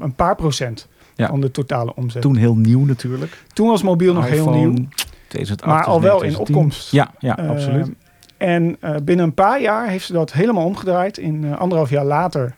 een 0.00 0.14
paar 0.14 0.34
procent 0.36 0.88
Ja. 1.14 1.28
van 1.28 1.40
de 1.40 1.50
totale 1.50 1.94
omzet. 1.94 2.22
Toen 2.22 2.36
heel 2.36 2.54
nieuw 2.56 2.84
natuurlijk. 2.84 3.44
Toen 3.52 3.68
was 3.68 3.82
mobiel 3.82 4.14
nog 4.14 4.28
heel 4.28 4.50
nieuw. 4.50 4.74
2008, 5.28 5.64
Maar 5.76 5.84
al 5.84 6.00
wel 6.00 6.12
in 6.14 6.18
2010. 6.18 6.56
opkomst. 6.56 6.90
Ja, 6.90 7.10
ja 7.18 7.38
Eh, 7.38 7.48
absoluut. 7.50 7.90
En 8.36 8.76
eh, 8.80 8.94
binnen 9.02 9.24
een 9.26 9.34
paar 9.34 9.60
jaar 9.60 9.88
heeft 9.88 10.06
ze 10.06 10.12
dat 10.12 10.32
helemaal 10.32 10.64
omgedraaid. 10.64 11.18
In 11.18 11.44
eh, 11.44 11.58
anderhalf 11.58 11.90
jaar 11.90 12.04
later 12.04 12.54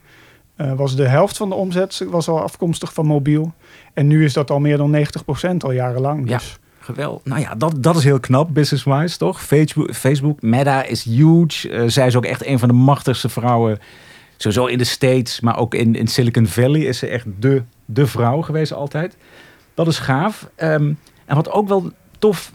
eh, 0.56 0.73
was 0.73 0.97
de 0.97 1.06
helft 1.09 1.37
van 1.37 1.49
de 1.49 1.54
omzet 1.54 2.04
was 2.11 2.28
al 2.28 2.40
afkomstig 2.42 2.92
van 2.92 3.06
mobiel. 3.06 3.52
En 3.94 4.06
nu 4.06 4.25
is 4.25 4.32
dat 4.32 4.50
al 4.50 4.61
meer 4.61 4.76
dan 4.76 4.90
90% 4.90 5.56
al 5.59 5.73
jarenlang. 5.73 6.28
Ja. 6.28 6.37
Dus 6.37 6.59
Geweldig. 6.82 7.25
Nou 7.25 7.40
ja, 7.40 7.54
dat, 7.54 7.82
dat 7.82 7.97
is 7.97 8.04
heel 8.04 8.20
knap, 8.20 8.54
business-wise, 8.54 9.18
toch? 9.18 9.42
Facebook, 9.42 9.94
Facebook, 9.94 10.42
Meta 10.42 10.82
is 10.82 11.02
huge. 11.02 11.85
Zij 11.90 12.06
is 12.06 12.16
ook 12.16 12.25
echt 12.25 12.47
een 12.47 12.59
van 12.59 12.68
de 12.68 12.75
machtigste 12.75 13.28
vrouwen. 13.28 13.78
Sowieso 14.40 14.66
in 14.66 14.78
de 14.78 14.85
States, 14.85 15.40
maar 15.40 15.59
ook 15.59 15.75
in, 15.75 15.94
in 15.94 16.06
Silicon 16.06 16.47
Valley 16.47 16.80
is 16.80 16.99
ze 16.99 17.06
echt 17.06 17.26
de, 17.38 17.62
de 17.85 18.06
vrouw 18.06 18.40
geweest 18.42 18.73
altijd. 18.73 19.16
Dat 19.75 19.87
is 19.87 19.99
gaaf. 19.99 20.50
Ehm, 20.54 20.92
en 21.25 21.35
wat 21.35 21.50
ook 21.50 21.68
wel 21.68 21.90
tof 22.18 22.52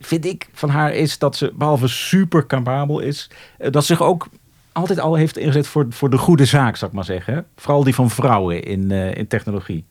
vind 0.00 0.24
ik 0.24 0.48
van 0.52 0.68
haar 0.68 0.94
is 0.94 1.18
dat 1.18 1.36
ze, 1.36 1.52
behalve 1.54 1.88
super 1.88 2.46
capabel 2.46 3.00
is, 3.00 3.30
eh, 3.58 3.70
dat 3.70 3.84
ze 3.84 3.94
zich 3.94 4.02
ook 4.06 4.28
altijd 4.72 5.00
al 5.00 5.14
heeft 5.14 5.36
ingezet 5.38 5.66
voor, 5.66 5.86
voor 5.88 6.10
de 6.10 6.18
goede 6.18 6.44
zaak, 6.44 6.76
zou 6.76 6.90
ik 6.90 6.96
maar 6.96 7.04
zeggen. 7.06 7.46
Vooral 7.56 7.84
die 7.84 7.94
van 7.94 8.10
vrouwen 8.10 8.62
in, 8.62 8.90
eh, 8.90 9.14
in 9.14 9.26
technologie. 9.26 9.84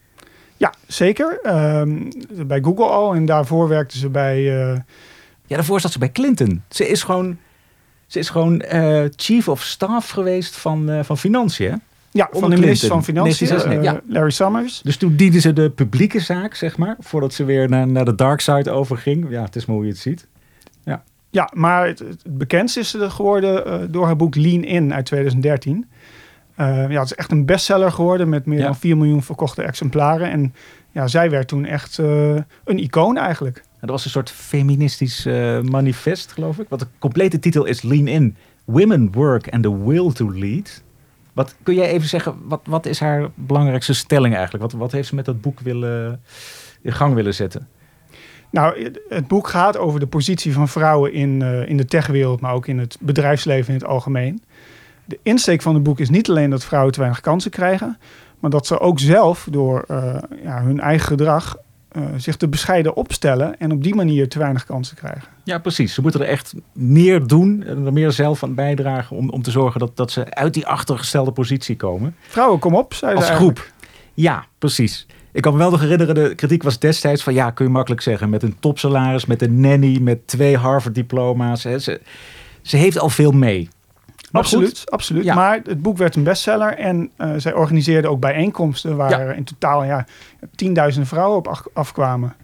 ja, 0.58 0.74
zeker. 0.88 1.40
Ehm, 1.44 2.10
bij 2.48 2.62
Google 2.62 2.86
al. 2.88 3.14
En 3.16 3.26
daarvoor 3.26 3.68
werkte 3.68 3.98
ze 3.98 4.10
bij... 4.10 4.38
eh, 4.38 4.78
Ja, 5.48 5.56
daarvoor 5.56 5.80
zat 5.80 5.92
ze 5.92 6.00
bij 6.00 6.12
Clinton. 6.12 6.64
Ze 6.70 6.88
is 6.88 7.04
gewoon, 7.04 7.38
ze 8.10 8.20
is 8.20 8.30
gewoon 8.30 8.62
eh, 8.62 9.04
chief 9.16 9.48
of 9.48 9.62
staff 9.64 10.10
geweest 10.10 10.56
van, 10.56 10.90
eh, 10.90 11.04
van 11.04 11.18
Financiën. 11.18 11.72
hè? 11.72 11.76
ja, 12.12 12.30
van 12.32 12.50
de 12.50 12.58
minister 12.58 12.88
van. 12.88 13.04
Financiën, 13.04 13.48
1996, 13.48 13.94
eh, 14.10 14.14
Larry 14.14 14.32
Summers. 14.32 14.82
Dus 14.82 14.98
toen 14.98 15.16
diende 15.16 15.40
ze 15.40 15.54
de 15.54 15.70
publieke 15.70 16.20
zaak, 16.20 16.56
zeg 16.56 16.78
maar. 16.78 16.96
Voordat 17.00 17.34
ze 17.34 17.44
weer 17.44 17.70
naar, 17.70 17.88
naar 17.88 18.06
de 18.06 18.16
dark 18.16 18.42
side 18.42 18.72
overging. 18.72 19.30
Ja, 19.30 19.44
het 19.44 19.56
is 19.56 19.66
maar 19.66 19.76
hoe 19.76 19.86
je 19.86 19.92
het 19.92 20.00
ziet. 20.02 20.28
Ja, 21.32 21.50
maar 21.54 21.88
het, 21.88 22.00
het 22.00 22.24
bekendst 22.38 22.78
is 22.78 22.90
ze 22.90 23.10
geworden 23.10 23.92
door 23.92 24.06
haar 24.06 24.16
boek 24.16 24.36
Lean 24.36 24.64
In 24.64 24.94
uit 24.94 25.06
2013. 25.06 25.86
Eh, 26.56 26.90
ja, 26.90 27.00
het 27.00 27.12
is 27.12 27.16
echt 27.16 27.32
een 27.32 27.46
bestseller 27.46 27.92
geworden 27.92 28.30
met 28.30 28.46
meer 28.46 28.60
Ja. 28.60 28.66
dan 28.66 28.76
4 28.76 28.98
miljoen 28.98 29.24
verkochte 29.24 29.62
exemplaren. 29.64 30.32
En 30.32 30.54
ja, 30.92 31.08
zij 31.08 31.30
werd 31.30 31.48
toen 31.48 31.66
echt 31.66 31.98
een 31.98 32.80
icoon 32.80 33.18
eigenlijk. 33.18 33.64
Dat 33.80 33.90
was 33.90 34.06
een 34.06 34.12
soort 34.12 34.32
feministisch 34.32 35.26
eh, 35.26 35.62
manifest, 35.62 36.32
geloof 36.32 36.60
ik. 36.60 36.70
Wat 36.70 36.80
de 36.80 36.88
complete 37.00 37.40
titel 37.40 37.66
is 37.66 37.82
Lean 37.82 38.08
In. 38.08 38.36
Women 38.66 39.12
Work 39.12 39.50
and 39.50 39.64
the 39.64 39.84
Will 39.86 40.12
to 40.12 40.32
Lead. 40.34 40.84
Wat, 41.34 41.56
kun 41.64 41.74
jij 41.76 41.90
even 41.90 42.08
zeggen, 42.08 42.36
wat, 42.44 42.62
wat 42.64 42.86
is 42.86 43.00
haar 43.00 43.30
belangrijkste 43.36 43.94
stelling 43.94 44.34
eigenlijk? 44.34 44.64
Wat, 44.64 44.82
wat 44.82 44.92
heeft 44.92 45.08
ze 45.08 45.16
met 45.16 45.26
dat 45.26 45.42
boek 45.42 45.60
willen, 45.60 46.22
in 46.82 46.92
gang 46.92 47.14
willen 47.14 47.34
zetten? 47.34 47.68
Nou, 48.52 48.92
het- 49.10 49.28
boek 49.28 49.48
gaat 49.48 49.78
over 49.78 50.00
de 50.00 50.08
positie 50.08 50.54
van 50.54 50.68
vrouwen 50.68 51.14
in, 51.14 51.42
eh, 51.42 51.70
in 51.70 51.78
de 51.78 51.86
techwereld, 51.86 52.42
maar 52.42 52.54
ook 52.54 52.68
in 52.68 52.80
het 52.80 52.98
bedrijfsleven 53.00 53.74
in 53.74 53.80
het 53.80 53.90
algemeen. 53.90 54.44
De 55.06 55.20
insteek 55.24 55.62
van 55.62 55.74
het 55.74 55.84
boek 55.84 56.00
is 56.00 56.10
niet 56.10 56.30
alleen 56.30 56.50
dat 56.50 56.66
vrouwen 56.66 56.92
te 56.92 57.00
weinig 57.00 57.22
kansen 57.22 57.52
krijgen, 57.52 57.98
maar 58.40 58.50
dat 58.50 58.68
ze 58.68 58.80
ook 58.80 59.00
zelf 59.00 59.48
door 59.52 59.84
eh, 59.88 60.16
ja, 60.44 60.62
hun 60.62 60.80
eigen 60.80 61.08
gedrag 61.08 61.58
eh, 61.90 62.04
zich 62.18 62.36
te 62.36 62.48
bescheiden 62.48 62.96
opstellen 62.96 63.60
en 63.60 63.72
op 63.72 63.84
die 63.84 63.96
manier 63.96 64.30
te 64.30 64.40
weinig 64.40 64.66
kansen 64.66 64.96
krijgen. 64.96 65.24
Ja, 65.44 65.60
precies. 65.60 65.94
Ze 65.94 66.02
moeten 66.02 66.22
er 66.22 66.28
echt 66.28 66.54
meer 66.74 67.28
doen, 67.28 67.64
en 67.64 67.86
er 67.86 67.94
meer 67.94 68.12
zelf 68.12 68.44
aan 68.44 68.56
bijdragen 68.56 69.18
om, 69.18 69.30
om 69.30 69.42
te 69.42 69.52
zorgen 69.52 69.80
dat, 69.80 69.98
dat 69.98 70.12
ze 70.12 70.34
uit 70.34 70.54
die 70.54 70.68
achtergestelde 70.68 71.32
positie 71.32 71.76
komen. 71.76 72.16
Vrouwen, 72.28 72.60
kom 72.60 72.76
op, 72.76 72.94
zei 72.94 73.12
ze 73.12 73.18
Als 73.18 73.30
groep. 73.30 73.72
Ja, 74.14 74.46
precies. 74.58 75.08
Ik 75.32 75.42
kan 75.42 75.52
me 75.52 75.58
wel 75.58 75.72
nog 75.72 75.82
herinneren, 75.82 76.16
de 76.16 76.36
kritiek 76.36 76.64
was 76.64 76.80
destijds 76.80 77.24
van 77.24 77.34
ja, 77.34 77.52
kun 77.52 77.66
je 77.66 77.72
makkelijk 77.72 78.02
zeggen, 78.02 78.30
met 78.30 78.44
een 78.44 78.60
topsalaris, 78.60 79.26
met 79.26 79.42
een 79.42 79.60
nanny, 79.60 80.00
met 80.02 80.28
twee 80.28 80.58
Harvard-diploma's. 80.58 81.62
Ze, 81.62 82.02
ze 82.62 82.78
heeft 82.78 83.00
al 83.00 83.10
veel 83.10 83.32
mee. 83.32 83.70
Maar 84.32 84.44
goed, 84.44 84.54
Absoluut, 84.54 84.92
absoluut. 84.92 85.24
Ja. 85.24 85.36
Maar 85.36 85.60
het 85.64 85.82
boek 85.82 85.98
werd 85.98 86.16
een 86.16 86.24
bestseller 86.24 86.78
en 86.78 87.10
eh, 87.16 87.32
zij 87.38 87.54
organiseerde 87.54 88.08
ook 88.08 88.20
bijeenkomsten 88.20 88.96
waar 88.96 89.10
Ja. 89.26 89.32
in 89.32 89.44
totaal 89.44 89.84
ja, 89.84 90.06
tienduizenden 90.56 91.10
vrouwen 91.10 91.38
op 91.38 91.48
af- 91.48 91.68
afkwamen. 91.74 92.36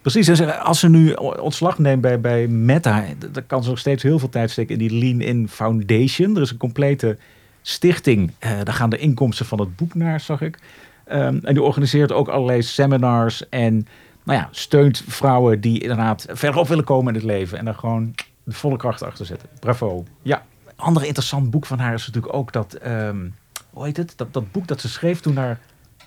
Precies, 0.00 0.28
en 0.28 0.36
ze- 0.36 0.58
als 0.58 0.80
ze 0.80 0.88
nu 0.88 1.12
ontslag 1.40 1.78
neemt 1.78 2.00
bij, 2.00 2.20
bij 2.20 2.46
Meta, 2.46 3.04
dan 3.32 3.46
kan 3.46 3.62
ze 3.62 3.68
nog 3.68 3.78
steeds 3.78 4.02
heel 4.02 4.18
veel 4.18 4.28
tijd 4.28 4.50
steken 4.50 4.72
in 4.80 4.88
die 4.88 4.98
Lean 4.98 5.20
In 5.20 5.48
Foundation. 5.48 6.36
Er 6.36 6.42
is 6.42 6.50
een 6.50 6.56
complete 6.56 7.18
stichting, 7.62 8.30
eh, 8.38 8.50
daar 8.64 8.74
gaan 8.74 8.90
de 8.90 8.98
inkomsten 8.98 9.46
van 9.46 9.60
het 9.60 9.76
boek 9.76 9.94
naar, 9.94 10.20
zag 10.20 10.40
ik. 10.40 10.58
Ehm, 11.04 11.38
en 11.42 11.54
die 11.54 11.62
organiseert 11.62 12.12
ook 12.12 12.28
allerlei 12.28 12.62
seminars 12.62 13.48
en 13.48 13.86
nou 14.24 14.38
ja, 14.38 14.48
steunt 14.50 15.02
vrouwen 15.08 15.60
die 15.60 15.80
inderdaad 15.80 16.26
verderop 16.32 16.68
willen 16.68 16.84
komen 16.84 17.08
in 17.14 17.20
het 17.20 17.28
leven. 17.28 17.58
En 17.58 17.64
daar 17.64 17.74
gewoon 17.74 18.14
de 18.44 18.52
volle 18.52 18.76
kracht 18.76 19.02
achter 19.02 19.26
zetten. 19.26 19.48
Bravo. 19.60 20.04
Ja, 20.22 20.42
een 20.84 20.90
ander 20.90 21.04
interessant 21.04 21.50
boek 21.50 21.66
van 21.66 21.78
haar 21.78 21.94
is 21.94 22.06
natuurlijk 22.06 22.34
ook 22.34 22.52
dat, 22.52 22.72
ehm, 22.74 23.16
hoe 23.70 23.84
heet 23.84 23.96
het? 23.96 24.12
Dat, 24.16 24.32
dat 24.32 24.52
boek 24.52 24.66
dat 24.66 24.80
ze 24.80 24.88
schreef 24.88 25.20
toen 25.20 25.36
haar, 25.36 25.58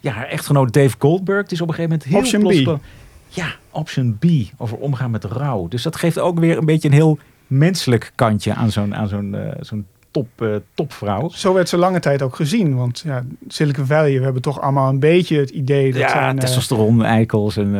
ja, 0.01 0.11
haar 0.11 0.27
echtgenoot 0.27 0.73
Dave 0.73 0.95
Goldberg, 0.99 1.43
die 1.43 1.53
is 1.53 1.61
op 1.61 1.67
een 1.67 1.73
gegeven 1.73 1.97
moment 1.99 2.09
heel 2.09 2.19
Option 2.19 2.41
plots 2.41 2.59
B. 2.59 2.63
kwam- 2.63 2.81
ja, 3.29 3.47
option 3.71 4.17
B, 4.19 4.25
over 4.57 4.77
omgaan 4.77 5.11
met 5.11 5.23
rouw. 5.23 5.67
Dus 5.67 5.81
dat 5.83 5.95
geeft 5.95 6.19
ook 6.19 6.39
weer 6.39 6.57
een 6.57 6.65
beetje 6.65 6.87
een 6.87 6.93
heel 6.93 7.17
menselijk 7.47 8.11
kantje 8.15 8.53
aan 8.53 8.71
zo'n 8.71 8.95
aan 8.95 9.07
zo'n 9.07 9.35
eh, 9.35 9.51
zo'n 9.59 9.85
top, 10.11 10.41
eh, 10.41 10.55
topvrouw. 10.73 11.29
Zo 11.29 11.53
werd 11.53 11.69
ze 11.69 11.77
lange 11.77 11.99
tijd 11.99 12.21
ook 12.21 12.35
gezien. 12.35 12.75
Want 12.75 12.99
ja, 13.05 13.23
Silicon 13.47 13.85
Valley, 13.85 14.17
we 14.17 14.23
hebben 14.23 14.41
toch 14.41 14.61
allemaal 14.61 14.89
een 14.89 14.99
beetje 14.99 15.37
het 15.39 15.49
idee 15.49 15.91
dat 15.91 16.01
Ja, 16.01 16.09
zijn 16.09 16.35
eh, 16.35 16.41
testosteron, 16.43 17.03
eikels 17.03 17.57
en 17.57 17.71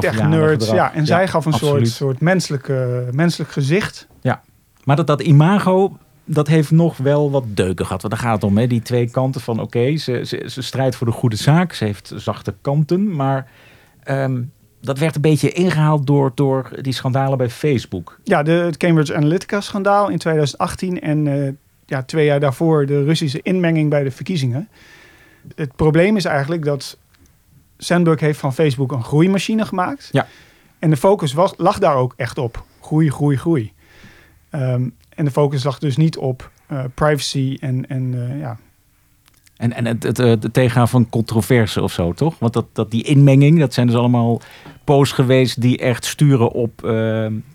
tech-nerds. 0.00 0.64
gedrag. 0.66 0.76
Ja, 0.76 0.94
en 0.94 1.06
zij 1.06 1.28
gaf 1.28 1.44
een 1.44 1.52
soort, 1.52 1.62
absoluut. 1.64 1.88
soort 1.90 2.20
menselijke, 2.20 3.08
menselijk 3.12 3.50
gezicht. 3.50 4.08
Maar 4.84 4.96
dat, 4.96 5.06
dat 5.06 5.20
imago, 5.22 5.96
dat 6.24 6.46
heeft 6.46 6.70
nog 6.70 6.96
wel 6.96 7.30
wat 7.30 7.44
deuken 7.46 7.86
gehad. 7.86 8.02
Want 8.02 8.14
daar 8.14 8.22
gaat 8.22 8.34
het 8.34 8.44
om, 8.44 8.58
hè? 8.58 8.66
die 8.66 8.82
twee 8.82 9.10
kanten 9.10 9.40
van... 9.40 9.60
oké, 9.60 9.96
ze, 9.96 10.22
ze, 10.24 10.44
ze 10.46 10.62
strijdt 10.62 10.96
voor 10.96 11.06
de 11.06 11.12
goede 11.12 11.36
zaak. 11.36 11.72
Ze 11.72 11.84
heeft 11.84 12.12
zachte 12.16 12.54
kanten. 12.60 13.16
Maar 13.16 13.50
ehm, 14.02 14.42
dat 14.80 14.98
werd 14.98 15.14
een 15.14 15.20
beetje 15.20 15.52
ingehaald 15.52 16.06
door, 16.06 16.32
door 16.34 16.70
die 16.80 16.92
schandalen 16.92 17.38
bij 17.38 17.50
Facebook. 17.50 18.18
Ja, 18.24 18.42
de, 18.42 18.50
het 18.50 18.76
Cambridge 18.76 19.14
Analytica-schandaal 19.14 20.08
in 20.08 20.18
2018 20.18 21.00
en 21.00 21.26
eh, 21.26 21.52
ja, 21.86 22.02
twee 22.02 22.24
jaar 22.24 22.40
daarvoor 22.40 22.86
de 22.86 23.04
Russische 23.04 23.40
inmenging 23.42 23.90
bij 23.90 24.02
de 24.02 24.10
verkiezingen. 24.10 24.68
Het 25.54 25.76
probleem 25.76 26.16
is 26.16 26.24
eigenlijk 26.24 26.64
dat 26.64 26.98
Sandberg 27.78 28.20
heeft 28.20 28.38
van 28.38 28.54
Facebook 28.54 28.92
een 28.92 29.04
groeimachine 29.04 29.64
gemaakt. 29.64 30.08
Ja. 30.12 30.26
En 30.78 30.90
de 30.90 30.96
focus 30.96 31.32
was, 31.32 31.54
lag 31.56 31.78
daar 31.78 31.94
ook 31.94 32.14
echt 32.16 32.38
op. 32.38 32.64
Groei, 32.80 33.10
groei, 33.10 33.36
groei. 33.36 33.72
Ehm, 34.50 34.88
en 35.20 35.26
de 35.26 35.32
focus 35.32 35.64
lag 35.64 35.78
dus 35.78 35.96
niet 35.96 36.16
op 36.16 36.50
eh, 36.66 36.84
privacy 36.94 37.56
en, 37.60 37.88
en 37.88 38.28
eh, 38.28 38.40
ja, 38.40 38.58
En, 39.56 39.72
en 39.72 39.86
het, 39.86 40.02
het, 40.02 40.18
eh, 40.18 40.26
het 40.26 40.52
tegengaan 40.52 40.88
van 40.88 41.08
controverse 41.08 41.82
of 41.82 41.92
zo, 41.92 42.12
toch? 42.12 42.38
Want 42.38 42.52
dat, 42.52 42.66
dat 42.72 42.90
die 42.90 43.02
inmenging, 43.02 43.58
dat 43.58 43.74
zijn 43.74 43.86
dus 43.86 43.96
allemaal 43.96 44.40
posts 44.84 45.14
geweest 45.14 45.60
die 45.60 45.78
echt 45.78 46.04
sturen 46.04 46.52
op, 46.52 46.80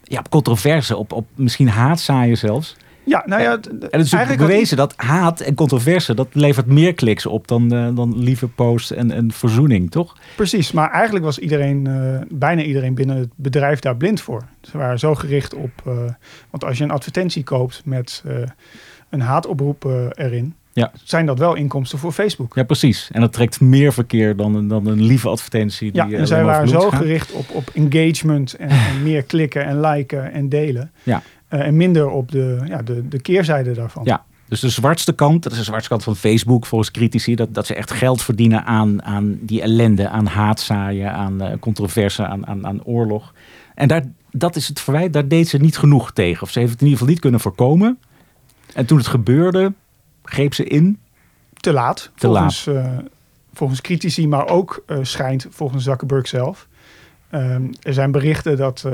ja, 0.04 0.19
op 0.19 0.30
controverse, 0.30 0.97
op, 0.97 1.12
op 1.12 1.28
misschien 1.36 1.69
haatzaaien 1.69 2.38
zelfs. 2.38 2.75
Ja, 3.06 3.24
nou 3.26 3.41
ja, 3.41 3.52
En 3.52 3.78
het 3.80 4.06
is 4.06 4.13
eigenlijk 4.13 4.48
bewezen 4.48 4.78
dat 4.78 4.94
haat 4.96 5.39
en 5.39 5.56
controverse, 5.56 6.13
dat 6.13 6.28
levert 6.32 6.65
meer 6.65 6.94
kliks 6.94 7.26
op 7.26 7.48
dan, 7.48 7.74
eh, 7.74 7.96
dan 7.96 8.18
lieve 8.18 8.48
posts 8.48 8.91
en, 8.91 9.12
en 9.12 9.32
verzoening, 9.32 9.91
toch? 9.91 10.15
Precies, 10.36 10.72
maar 10.72 10.91
eigenlijk 10.91 11.26
was 11.26 11.39
iedereen, 11.39 11.88
eh, 11.88 12.22
bijna 12.30 12.62
iedereen 12.62 12.94
binnen 12.96 13.18
het 13.18 13.30
bedrijf 13.36 13.80
daar 13.80 13.98
blind 13.98 14.22
voor. 14.22 14.44
Ze 14.62 14.78
waren 14.78 15.00
zo 15.00 15.15
gericht 15.15 15.54
op, 15.54 15.72
eh, 15.86 15.94
want 16.50 16.63
als 16.65 16.78
je 16.78 16.84
een 16.84 16.91
advertentie 16.91 17.44
koopt 17.44 17.82
met 17.86 18.24
een 19.10 19.22
haatoproep 19.22 19.84
erin, 20.15 20.56
Ja. 20.74 20.91
zijn 21.04 21.26
dat 21.26 21.39
wel 21.39 21.56
inkomsten 21.56 22.00
voor 22.00 22.12
Facebook. 22.12 22.56
Ja, 22.56 22.63
precies. 22.63 23.10
En 23.12 23.22
dat 23.22 23.34
trekt 23.34 23.62
meer 23.62 23.94
verkeer 23.94 24.36
dan 24.36 24.56
een, 24.56 24.68
dan 24.68 24.88
een 24.88 25.02
lieve 25.04 25.30
advertentie. 25.30 25.91
Die, 25.91 26.06
Ja, 26.08 26.18
en 26.18 26.28
zij 26.28 26.44
waren 26.44 26.68
zo 26.70 26.80
gaat. 26.89 27.00
gericht 27.00 27.32
op, 27.32 27.46
op 27.52 27.70
engagement 27.74 28.54
en, 28.54 28.70
en 28.70 29.04
meer 29.04 29.24
klikken 29.24 29.65
en 29.65 29.80
liken 29.80 30.32
en 30.32 30.50
delen. 30.50 30.91
Ja. 31.04 31.22
Eh, 31.47 31.60
en 31.60 31.77
minder 31.77 32.10
op 32.10 32.31
de, 32.31 32.60
ja, 32.65 32.81
de, 32.81 33.08
de 33.08 33.21
keerzijde 33.21 33.73
daarvan. 33.73 34.03
Ja. 34.05 34.25
Dus 34.47 34.60
de 34.60 34.69
zwartste 34.69 35.13
kant, 35.13 35.43
dat 35.43 35.51
is 35.51 35.58
de 35.58 35.63
zwartste 35.63 35.89
kant 35.89 36.03
van 36.03 36.15
Facebook 36.15 36.65
volgens 36.65 36.91
critici, 36.91 37.36
dat, 37.36 37.53
dat 37.53 37.65
ze 37.65 37.75
echt 37.75 37.91
geld 37.91 38.21
verdienen 38.21 38.65
aan, 38.65 39.03
aan 39.03 39.38
die 39.41 39.62
ellende, 39.62 40.10
aan 40.10 40.25
haatzaaien, 40.25 41.12
aan 41.13 41.41
eh, 41.41 41.60
controverse, 41.60 42.25
aan, 42.25 42.47
aan, 42.47 42.65
aan 42.65 42.84
oorlog. 42.84 43.34
En 43.75 43.88
daar, 43.88 44.03
dat 44.31 44.55
is 44.55 44.67
het 44.67 44.79
verwijt, 44.79 45.13
daar 45.13 45.27
deed 45.27 45.47
ze 45.47 45.58
niet 45.58 45.77
genoeg 45.77 46.12
tegen. 46.12 46.43
Of 46.43 46.51
ze 46.51 46.60
heeft 46.60 46.71
het 46.71 46.81
in 46.81 46.86
ieder 46.86 46.99
geval 46.99 47.13
niet 47.13 47.23
kunnen 47.23 47.39
voorkomen. 47.39 47.99
En 48.73 48.86
toen 48.86 48.97
het 48.97 49.08
gebeurde, 49.08 49.73
greep 50.23 50.53
ze 50.53 50.63
in. 50.63 50.99
Te 51.53 51.73
laat, 51.73 52.12
Te 52.15 52.27
volgens, 52.27 52.67
eh, 52.67 52.97
volgens 53.53 53.81
critici, 53.81 54.27
maar 54.27 54.47
ook 54.47 54.84
schijnt 55.01 55.47
volgens 55.49 55.84
Zuckerberg 55.84 56.27
zelf. 56.27 56.67
Ehm, 57.29 57.63
er 57.81 57.93
zijn 57.93 58.12
berichten 58.12 58.58
dat, 58.58 58.86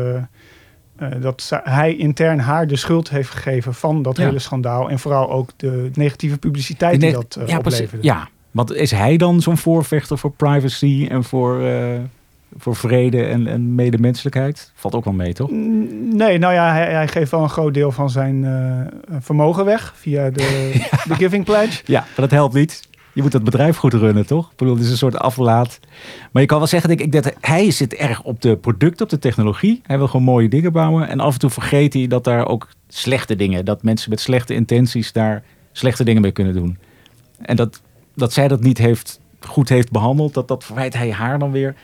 dat 1.20 1.42
ze- 1.42 1.62
hij 1.64 1.96
intern 1.96 2.40
haar 2.40 2.68
de 2.68 2.76
schuld 2.76 3.10
heeft 3.10 3.30
gegeven 3.30 3.74
van 3.74 4.02
dat 4.02 4.18
Ja. 4.18 4.24
hele 4.26 4.40
schandaal. 4.40 4.90
En 4.90 5.00
vooral 5.00 5.32
ook 5.32 5.50
de 5.58 5.90
negatieve 5.94 6.38
publiciteit 6.38 7.02
die 7.02 7.12
dat 7.12 7.38
eh, 7.40 7.48
ja, 7.48 7.58
opleverde. 7.58 7.98
Ja, 8.08 8.28
want 8.52 8.74
is 8.74 8.92
hij 8.92 9.18
dan 9.18 9.42
zo'n 9.42 9.58
voorvechter 9.58 10.18
voor 10.18 10.32
privacy 10.32 11.08
en 11.10 11.24
voor, 11.24 11.62
eh, 11.66 12.00
voor 12.58 12.76
vrede 12.76 13.24
en, 13.26 13.48
en 13.48 13.76
medemenselijkheid? 13.76 14.72
Valt 14.76 14.96
ook 14.96 15.04
wel 15.04 15.14
mee, 15.14 15.34
toch? 15.34 15.50
Nee, 16.12 16.38
nou 16.38 16.54
ja, 16.54 16.72
hij, 16.74 16.92
hij 16.94 17.08
geeft 17.08 17.32
wel 17.32 17.44
een 17.44 17.50
groot 17.50 17.74
deel 17.74 17.92
van 17.92 18.10
zijn 18.10 18.46
eh, 18.46 19.20
vermogen 19.20 19.66
weg 19.66 19.94
via 19.96 20.30
de, 20.30 20.72
de 21.08 21.16
Giving 21.16 21.46
Pledge. 21.46 21.82
Ja, 21.86 22.00
maar 22.00 22.10
dat 22.16 22.32
helpt 22.32 22.54
niet. 22.54 22.90
Je 23.14 23.22
moet 23.22 23.32
dat 23.32 23.44
bedrijf 23.44 23.78
goed 23.78 23.94
runnen, 23.94 24.26
toch? 24.26 24.52
Ik 24.52 24.58
bedoel, 24.58 24.76
het 24.76 24.84
is 24.84 24.92
een 24.92 24.98
soort 24.98 25.20
aflaat. 25.20 25.80
Maar 26.32 26.42
je 26.42 26.48
kan 26.48 26.58
wel 26.58 26.68
zeggen, 26.68 26.90
denk 26.90 27.02
ik, 27.02 27.12
dat 27.12 27.34
hij 27.40 27.72
zit 27.72 27.94
erg 27.94 28.24
op 28.24 28.42
de 28.42 28.58
producten, 28.58 29.06
op 29.06 29.10
de 29.12 29.20
technologie. 29.20 29.82
Hij 29.84 29.98
wil 29.98 30.08
gewoon 30.08 30.26
mooie 30.26 30.50
dingen 30.50 30.72
bouwen. 30.72 31.08
En 31.08 31.20
af 31.20 31.34
en 31.34 31.40
toe 31.40 31.50
vergeet 31.50 31.94
hij 31.94 32.08
dat 32.08 32.24
daar 32.24 32.48
ook 32.48 32.68
slechte 32.88 33.36
dingen, 33.36 33.66
dat 33.66 33.84
mensen 33.84 34.10
met 34.10 34.20
slechte 34.20 34.54
intenties 34.54 35.12
daar 35.12 35.44
slechte 35.72 36.04
dingen 36.04 36.22
mee 36.22 36.32
kunnen 36.32 36.54
doen. 36.54 36.78
En 37.42 37.56
dat, 37.56 37.82
dat 38.16 38.34
zij 38.34 38.48
dat 38.48 38.62
niet 38.62 38.78
heeft, 38.78 39.20
goed 39.40 39.70
heeft 39.70 39.92
behandeld, 39.92 40.34
dat, 40.34 40.48
dat 40.48 40.64
verwijt 40.64 40.94
hij 40.94 41.12
haar 41.12 41.40
dan 41.40 41.52
weer. 41.52 41.76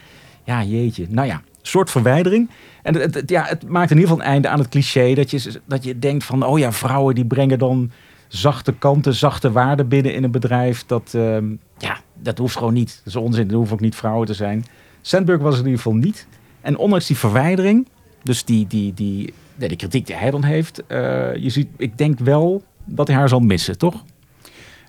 Ja, 0.43 0.63
jeetje. 0.63 1.05
Nou 1.09 1.27
ja, 1.27 1.41
soort 1.61 1.91
verwijdering. 1.91 2.49
En 2.83 2.95
het, 2.95 3.23
ja, 3.25 3.43
het 3.43 3.67
maakt 3.67 3.91
in 3.91 3.97
ieder 3.97 4.11
geval 4.11 4.25
een 4.25 4.31
einde 4.31 4.47
aan 4.47 4.59
het 4.59 4.69
cliché 4.69 5.13
dat 5.13 5.31
je, 5.31 5.61
dat 5.65 5.83
je 5.83 5.99
denkt 5.99 6.23
van, 6.23 6.45
oh 6.45 6.59
ja, 6.59 6.71
vrouwen 6.71 7.15
die 7.15 7.25
brengen 7.25 7.59
dan 7.59 7.91
zachte 8.27 8.73
kanten, 8.73 9.13
zachte 9.13 9.51
waarden 9.51 9.87
binnen 9.87 10.13
in 10.13 10.23
een 10.23 10.31
bedrijf. 10.31 10.85
Dat, 10.85 11.11
ehm, 11.13 11.45
ja, 11.77 11.97
dat 12.13 12.37
hoeft 12.37 12.57
gewoon 12.57 12.73
niet. 12.73 12.95
Dat 12.97 13.07
is 13.13 13.15
onzin. 13.15 13.47
Dat 13.47 13.55
hoeven 13.55 13.73
ook 13.73 13.81
niet 13.81 13.95
vrouwen 13.95 14.27
te 14.27 14.33
zijn. 14.33 14.65
Sandberg 15.01 15.41
was 15.41 15.57
het 15.57 15.65
in 15.65 15.69
ieder 15.71 15.83
geval 15.83 15.99
niet. 15.99 16.27
En 16.61 16.77
ondanks 16.77 17.07
die 17.07 17.17
verwijdering, 17.17 17.87
dus 18.23 18.45
die, 18.45 18.67
die, 18.67 18.93
die, 18.93 19.33
nee, 19.55 19.69
de 19.69 19.75
kritiek 19.75 20.05
die 20.05 20.15
hij 20.15 20.31
dan 20.31 20.43
heeft, 20.43 20.87
eh, 20.87 21.35
je 21.35 21.49
ziet, 21.49 21.67
ik 21.77 21.97
denk 21.97 22.19
wel 22.19 22.63
dat 22.85 23.07
hij 23.07 23.15
haar 23.15 23.29
zal 23.29 23.39
missen, 23.39 23.77
toch? 23.77 24.03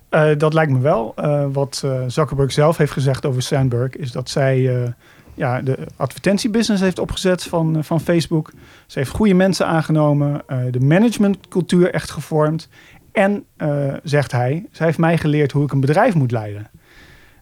Eh, 0.09 0.29
dat 0.37 0.53
lijkt 0.53 0.71
me 0.71 0.79
wel. 0.79 1.13
Eh, 1.15 1.45
wat 1.51 1.85
Zuckerberg 2.07 2.51
zelf 2.51 2.77
heeft 2.77 2.91
gezegd 2.91 3.25
over 3.25 3.41
Sandberg 3.41 3.95
is 3.95 4.11
dat 4.11 4.29
zij 4.29 4.87
ja, 5.33 5.61
de 5.61 5.77
advertentiebusiness 5.95 6.83
heeft 6.83 6.99
opgezet 6.99 7.43
van, 7.43 7.83
van 7.83 7.99
Facebook. 7.99 8.51
Ze 8.87 8.99
heeft 8.99 9.11
goede 9.11 9.33
mensen 9.33 9.65
aangenomen, 9.65 10.41
de 10.71 10.79
managementcultuur 10.79 11.93
echt 11.93 12.11
gevormd. 12.11 12.69
En, 13.11 13.45
eh, 13.57 13.93
zegt 14.03 14.31
hij, 14.31 14.65
zij 14.71 14.85
heeft 14.85 14.97
mij 14.97 15.17
geleerd 15.17 15.51
hoe 15.51 15.63
ik 15.63 15.71
een 15.71 15.79
bedrijf 15.79 16.13
moet 16.13 16.31
leiden. 16.31 16.69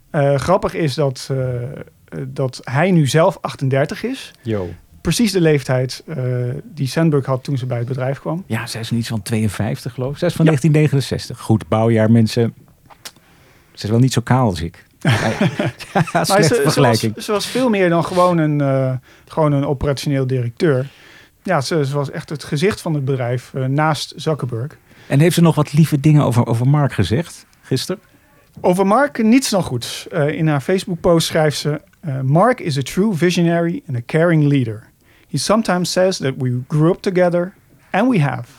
Eh, 0.09 0.35
grappig 0.35 0.73
is 0.73 0.93
dat, 0.93 1.29
eh, 1.31 1.37
dat 2.27 2.59
hij 2.63 2.91
nu 2.91 3.07
zelf 3.07 3.37
38 3.41 4.03
is. 4.03 4.31
Yo. 4.41 4.69
Precies 5.01 5.31
de 5.31 5.41
leeftijd 5.41 6.03
eh, 6.07 6.17
die 6.63 6.87
Sandberg 6.87 7.25
had 7.25 7.43
toen 7.43 7.57
ze 7.57 7.65
bij 7.65 7.77
het 7.77 7.87
bedrijf 7.87 8.19
kwam. 8.19 8.43
Ja, 8.45 8.65
zij 8.67 8.81
is 8.81 8.91
iets 8.91 9.07
van 9.07 9.21
52 9.21 9.93
geloof 9.93 10.11
ik. 10.11 10.17
Zij 10.17 10.27
is 10.27 10.33
van 10.35 10.45
Ja. 10.45 10.51
1969. 10.51 11.45
Goed, 11.45 11.67
bouwjaar 11.67 12.11
mensen. 12.11 12.53
Ze 13.73 13.83
is 13.83 13.89
wel 13.89 13.99
niet 13.99 14.13
zo 14.13 14.21
kaal 14.21 14.45
als 14.49 14.61
ik. 14.61 14.85
ja, 14.99 15.11
Maar 16.13 16.25
ze, 16.25 16.33
ze, 16.33 16.39
was, 16.39 16.47
vergelijking. 16.47 17.13
ze 17.23 17.31
was 17.31 17.45
veel 17.45 17.69
meer 17.69 17.89
dan 17.89 18.03
gewoon 18.05 18.37
een, 18.37 18.61
eh, 18.61 18.91
gewoon 19.27 19.51
een 19.51 19.65
operationeel 19.65 20.27
directeur. 20.27 20.87
Ja, 21.43 21.61
ze, 21.61 21.85
ze 21.85 21.93
was 21.93 22.11
echt 22.11 22.29
het 22.29 22.43
gezicht 22.43 22.81
van 22.81 22.93
het 22.93 23.05
bedrijf 23.05 23.53
naast 23.53 24.13
Zuckerberg. 24.15 24.77
En 25.07 25.19
heeft 25.19 25.35
ze 25.35 25.41
nog 25.41 25.55
wat 25.55 25.73
lieve 25.73 25.99
dingen 25.99 26.23
over, 26.23 26.45
over 26.45 26.67
Mark 26.67 26.93
gezegd 26.93 27.45
gisteren? 27.61 28.01
Over 28.61 28.87
Mark 28.87 29.23
niets 29.23 29.49
dan 29.49 29.63
goeds. 29.63 30.07
Eh, 30.07 30.27
in 30.27 30.47
haar 30.47 30.61
Facebook-post 30.61 31.27
schrijft 31.27 31.57
ze... 31.57 31.81
eh, 31.99 32.21
Mark 32.21 32.59
is 32.59 32.77
a 32.77 32.81
true 32.81 33.13
visionary 33.13 33.83
and 33.87 33.97
a 33.97 34.01
caring 34.05 34.43
leader. 34.43 34.89
He 35.29 35.37
sometimes 35.37 35.91
says 35.91 36.17
that 36.17 36.33
we 36.37 36.59
grew 36.67 36.89
up 36.89 37.01
together, 37.01 37.53
and 37.91 38.09
we 38.09 38.21
have. 38.21 38.51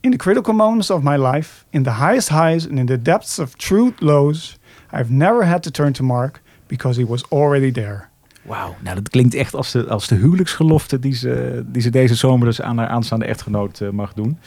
In 0.00 0.10
the 0.10 0.16
critical 0.16 0.54
moments 0.54 0.90
of 0.90 1.02
my 1.02 1.16
life, 1.16 1.64
in 1.70 1.82
the 1.82 1.90
highest 1.90 2.28
highs 2.28 2.68
and 2.68 2.78
in 2.78 2.86
the 2.86 3.02
depths 3.02 3.38
of 3.38 3.54
true 3.54 3.92
lows... 3.98 4.58
I've 4.92 5.10
never 5.10 5.44
had 5.44 5.62
to 5.62 5.70
turn 5.70 5.92
to 5.92 6.04
Mark 6.04 6.42
because 6.66 7.00
he 7.00 7.06
was 7.06 7.30
already 7.30 7.70
there. 7.70 8.08
Wauw, 8.42 8.76
nou 8.80 8.94
dat 8.94 9.08
klinkt 9.08 9.34
echt 9.34 9.54
als 9.54 9.72
de, 9.72 9.88
als 9.88 10.08
de 10.08 10.14
huwelijksgelofte 10.14 10.98
die 10.98 11.14
ze, 11.14 11.64
die 11.66 11.82
ze 11.82 11.90
deze 11.90 12.14
zomer 12.14 12.46
dus 12.46 12.60
aan 12.60 12.78
haar 12.78 12.88
aanstaande 12.88 13.24
echtgenoot 13.24 13.80
eh, 13.80 13.90
mag 13.90 14.12
doen. 14.12 14.38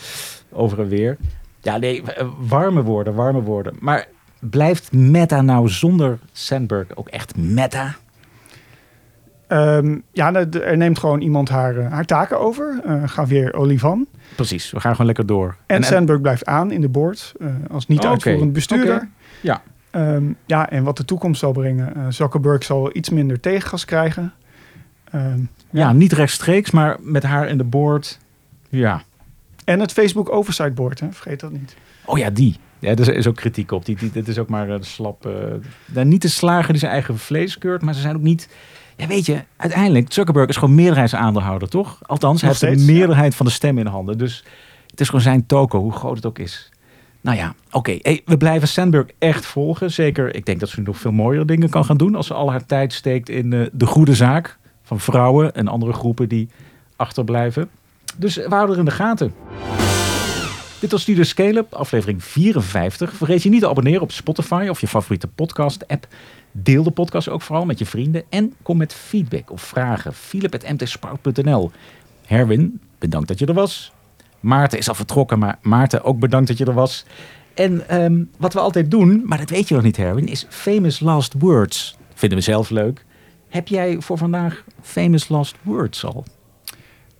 Over 0.53 0.79
en 0.79 0.87
weer. 0.87 1.17
Ja, 1.61 1.77
nee, 1.77 2.01
eh, 2.03 2.27
warme 2.39 2.83
woorden, 2.83 3.13
warme 3.13 3.41
woorden. 3.41 3.73
Maar 3.79 4.05
blijft 4.39 4.91
Meta 4.91 5.41
nou 5.41 5.69
zonder 5.69 6.19
Sandberg 6.31 6.95
ook 6.95 7.07
echt 7.07 7.37
Meta? 7.37 7.95
Ehm, 9.47 9.97
ja, 10.11 10.31
de- 10.31 10.59
er 10.61 10.77
neemt 10.77 10.99
gewoon 10.99 11.21
iemand 11.21 11.49
haar, 11.49 11.77
eh, 11.77 11.91
haar 11.91 12.05
taken 12.05 12.39
over. 12.39 12.81
eh 12.85 13.03
Javier 13.15 13.53
Olivan. 13.53 14.07
Precies, 14.35 14.71
we 14.71 14.79
gaan 14.79 14.91
gewoon 14.91 15.05
lekker 15.05 15.25
door. 15.25 15.55
En, 15.65 15.83
Sandberg 15.83 16.21
blijft 16.21 16.45
aan 16.45 16.71
in 16.71 16.81
de 16.81 16.89
board 16.89 17.33
eh, 17.39 17.47
als 17.71 17.87
niet 17.87 17.99
Oké, 17.99 18.07
uitvoerend 18.07 18.53
bestuurder. 18.53 19.09
Ja. 19.41 19.61
Ehm, 19.91 20.23
ja, 20.45 20.69
en 20.69 20.83
wat 20.83 20.97
de 20.97 21.05
toekomst 21.05 21.39
zal 21.39 21.51
brengen. 21.51 21.95
eh, 21.95 22.05
Zuckerberg 22.09 22.63
zal 22.63 22.89
iets 22.95 23.09
minder 23.09 23.39
tegengas 23.39 23.85
krijgen. 23.85 24.33
Ehm, 25.11 25.39
Ja, 25.69 25.93
niet 25.93 26.13
rechtstreeks, 26.13 26.71
maar 26.71 26.97
met 27.01 27.23
haar 27.23 27.47
in 27.47 27.57
de 27.57 27.63
board. 27.63 28.19
Ja. 28.69 29.01
En 29.65 29.79
het 29.79 29.91
Facebook 29.91 30.31
Oversight 30.31 30.75
Board, 30.75 30.99
hè, 30.99 31.11
vergeet 31.11 31.39
dat 31.39 31.51
niet. 31.51 31.75
Oh 32.05 32.17
ja, 32.17 32.29
die. 32.29 32.55
Ja, 32.79 32.89
er 32.89 33.15
is 33.15 33.27
ook 33.27 33.35
kritiek 33.35 33.71
op. 33.71 33.85
Die, 33.85 33.95
die, 33.97 34.11
dit 34.11 34.27
is 34.27 34.37
ook 34.37 34.49
maar 34.49 34.69
eh, 34.69 34.79
de 34.79 34.85
slap. 34.85 35.25
eh, 35.25 35.31
nou, 35.85 36.07
niet 36.07 36.21
de 36.21 36.27
slager 36.27 36.69
die 36.69 36.79
zijn 36.79 36.91
eigen 36.91 37.17
vlees 37.17 37.57
keurt, 37.57 37.81
maar 37.81 37.93
ze 37.93 38.01
zijn 38.01 38.15
ook 38.15 38.21
niet. 38.21 38.49
Ja, 38.97 39.07
weet 39.07 39.25
je, 39.25 39.43
uiteindelijk, 39.57 40.13
Zuckerberg 40.13 40.49
is 40.49 40.57
gewoon 40.57 40.75
meerderheidsaandeelhouder, 40.75 41.69
toch? 41.69 41.99
Althans, 42.01 42.41
hij 42.41 42.49
heeft 42.49 42.77
de 42.77 42.91
meerderheid 42.91 43.35
van 43.35 43.45
de 43.45 43.51
stem 43.51 43.77
in 43.77 43.85
handen. 43.85 44.17
Dus 44.17 44.43
het 44.87 44.99
is 44.99 45.05
gewoon 45.05 45.21
zijn 45.21 45.45
toko, 45.45 45.79
hoe 45.79 45.91
groot 45.91 46.15
het 46.15 46.25
ook 46.25 46.39
is. 46.39 46.69
Nou 47.21 47.37
ja, 47.37 47.53
oké. 47.71 47.97
Hey, 48.01 48.21
we 48.25 48.37
blijven 48.37 48.67
Sandberg 48.67 49.07
echt 49.19 49.45
volgen. 49.45 49.91
Zeker, 49.91 50.35
ik 50.35 50.45
denk 50.45 50.59
dat 50.59 50.69
ze 50.69 50.81
nog 50.81 50.97
veel 50.97 51.11
mooiere 51.11 51.45
dingen 51.45 51.69
kan 51.69 51.85
gaan 51.85 51.97
doen. 51.97 52.15
Als 52.15 52.27
ze 52.27 52.33
al 52.33 52.51
haar 52.51 52.65
tijd 52.65 52.93
steekt 52.93 53.29
in 53.29 53.53
eh, 53.53 53.65
de 53.71 53.85
goede 53.85 54.15
zaak 54.15 54.57
van 54.83 54.99
vrouwen 54.99 55.53
en 55.53 55.67
andere 55.67 55.93
groepen 55.93 56.29
die 56.29 56.49
achterblijven. 56.95 57.69
Dus 58.17 58.35
we 58.35 58.45
houden 58.49 58.73
er 58.73 58.79
in 58.79 58.85
de 58.85 58.91
gaten. 58.91 59.33
Dit 60.79 60.91
was 60.91 61.01
Studio 61.01 61.23
Scale-up, 61.23 61.73
aflevering 61.73 62.23
54. 62.23 63.13
Vergeet 63.13 63.43
je 63.43 63.49
niet 63.49 63.61
te 63.61 63.69
abonneren 63.69 64.01
op 64.01 64.11
Spotify 64.11 64.67
of 64.69 64.81
je 64.81 64.87
favoriete 64.87 65.27
podcast-app. 65.27 66.07
Deel 66.51 66.83
de 66.83 66.91
podcast 66.91 67.29
ook 67.29 67.41
vooral 67.41 67.65
met 67.65 67.79
je 67.79 67.85
vrienden. 67.85 68.23
En 68.29 68.53
kom 68.61 68.77
met 68.77 68.93
feedback 68.93 69.51
of 69.51 69.61
vragen. 69.61 70.13
philip.mtsprout.nl 70.13 71.71
Herwin, 72.25 72.79
bedankt 72.97 73.27
dat 73.27 73.39
je 73.39 73.45
er 73.45 73.53
was. 73.53 73.91
Maarten 74.39 74.77
is 74.77 74.89
al 74.89 74.95
vertrokken, 74.95 75.39
maar 75.39 75.57
Maarten 75.61 76.03
ook 76.03 76.19
bedankt 76.19 76.47
dat 76.47 76.57
je 76.57 76.65
er 76.65 76.73
was. 76.73 77.05
En 77.53 77.89
ehm, 77.89 78.23
wat 78.37 78.53
we 78.53 78.59
altijd 78.59 78.91
doen, 78.91 79.21
maar 79.25 79.37
dat 79.37 79.49
weet 79.49 79.67
je 79.67 79.73
nog 79.73 79.83
niet 79.83 79.97
Herwin, 79.97 80.27
is 80.27 80.45
famous 80.49 80.99
last 80.99 81.33
words. 81.39 81.97
Vinden 82.13 82.37
we 82.37 82.43
zelf 82.43 82.69
leuk. 82.69 83.05
Heb 83.49 83.67
jij 83.67 83.97
voor 83.99 84.17
vandaag 84.17 84.63
famous 84.81 85.29
last 85.29 85.55
words 85.61 86.05
al? 86.05 86.25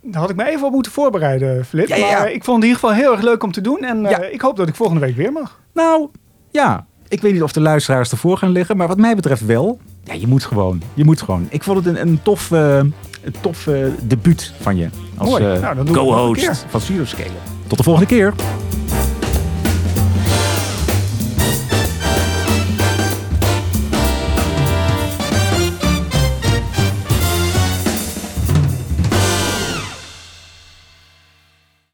Daar 0.06 0.20
had 0.20 0.30
ik 0.30 0.36
me 0.36 0.48
even 0.48 0.66
op 0.66 0.72
moeten 0.72 0.92
voorbereiden, 0.92 1.64
Flip. 1.64 1.88
Ja, 1.88 1.96
ja, 1.96 2.06
ja. 2.08 2.18
Maar 2.18 2.30
ik 2.32 2.44
vond 2.44 2.56
het 2.56 2.64
in 2.64 2.70
ieder 2.70 2.78
geval 2.88 2.92
heel 2.94 3.12
erg 3.12 3.22
leuk 3.22 3.42
om 3.42 3.52
te 3.52 3.60
doen. 3.60 3.78
En 3.78 4.04
eh, 4.06 4.10
Ja. 4.10 4.22
ik 4.22 4.40
hoop 4.40 4.56
dat 4.56 4.68
ik 4.68 4.74
volgende 4.74 5.00
week 5.00 5.16
weer 5.16 5.32
mag. 5.32 5.60
Nou, 5.74 6.08
ja. 6.50 6.86
Ik 7.08 7.20
weet 7.20 7.32
niet 7.32 7.42
of 7.42 7.52
de 7.52 7.60
luisteraars 7.60 8.10
ervoor 8.10 8.38
gaan 8.38 8.50
liggen, 8.50 8.76
maar 8.76 8.88
wat 8.88 8.98
mij 8.98 9.14
betreft 9.14 9.46
wel. 9.46 9.78
Ja, 10.04 10.14
je 10.14 10.26
moet 10.26 10.44
gewoon. 10.44 10.82
Je 10.94 11.04
moet 11.04 11.22
gewoon. 11.22 11.46
Ik 11.50 11.62
vond 11.62 11.84
het 11.84 11.86
een, 11.96 12.00
een 12.08 12.22
tof, 12.22 12.50
eh, 12.52 12.76
een 12.76 13.34
tof 13.40 13.66
eh, 13.66 13.86
debuut 14.02 14.52
van 14.60 14.76
je 14.76 14.88
als 15.16 15.28
Mooi. 15.28 15.44
eh, 15.44 15.60
Nou, 15.60 15.84
co-host 15.92 16.64
van 16.68 16.80
Scale. 16.80 17.28
Tot 17.66 17.78
de 17.78 17.84
volgende 17.84 18.08
keer. 18.08 18.34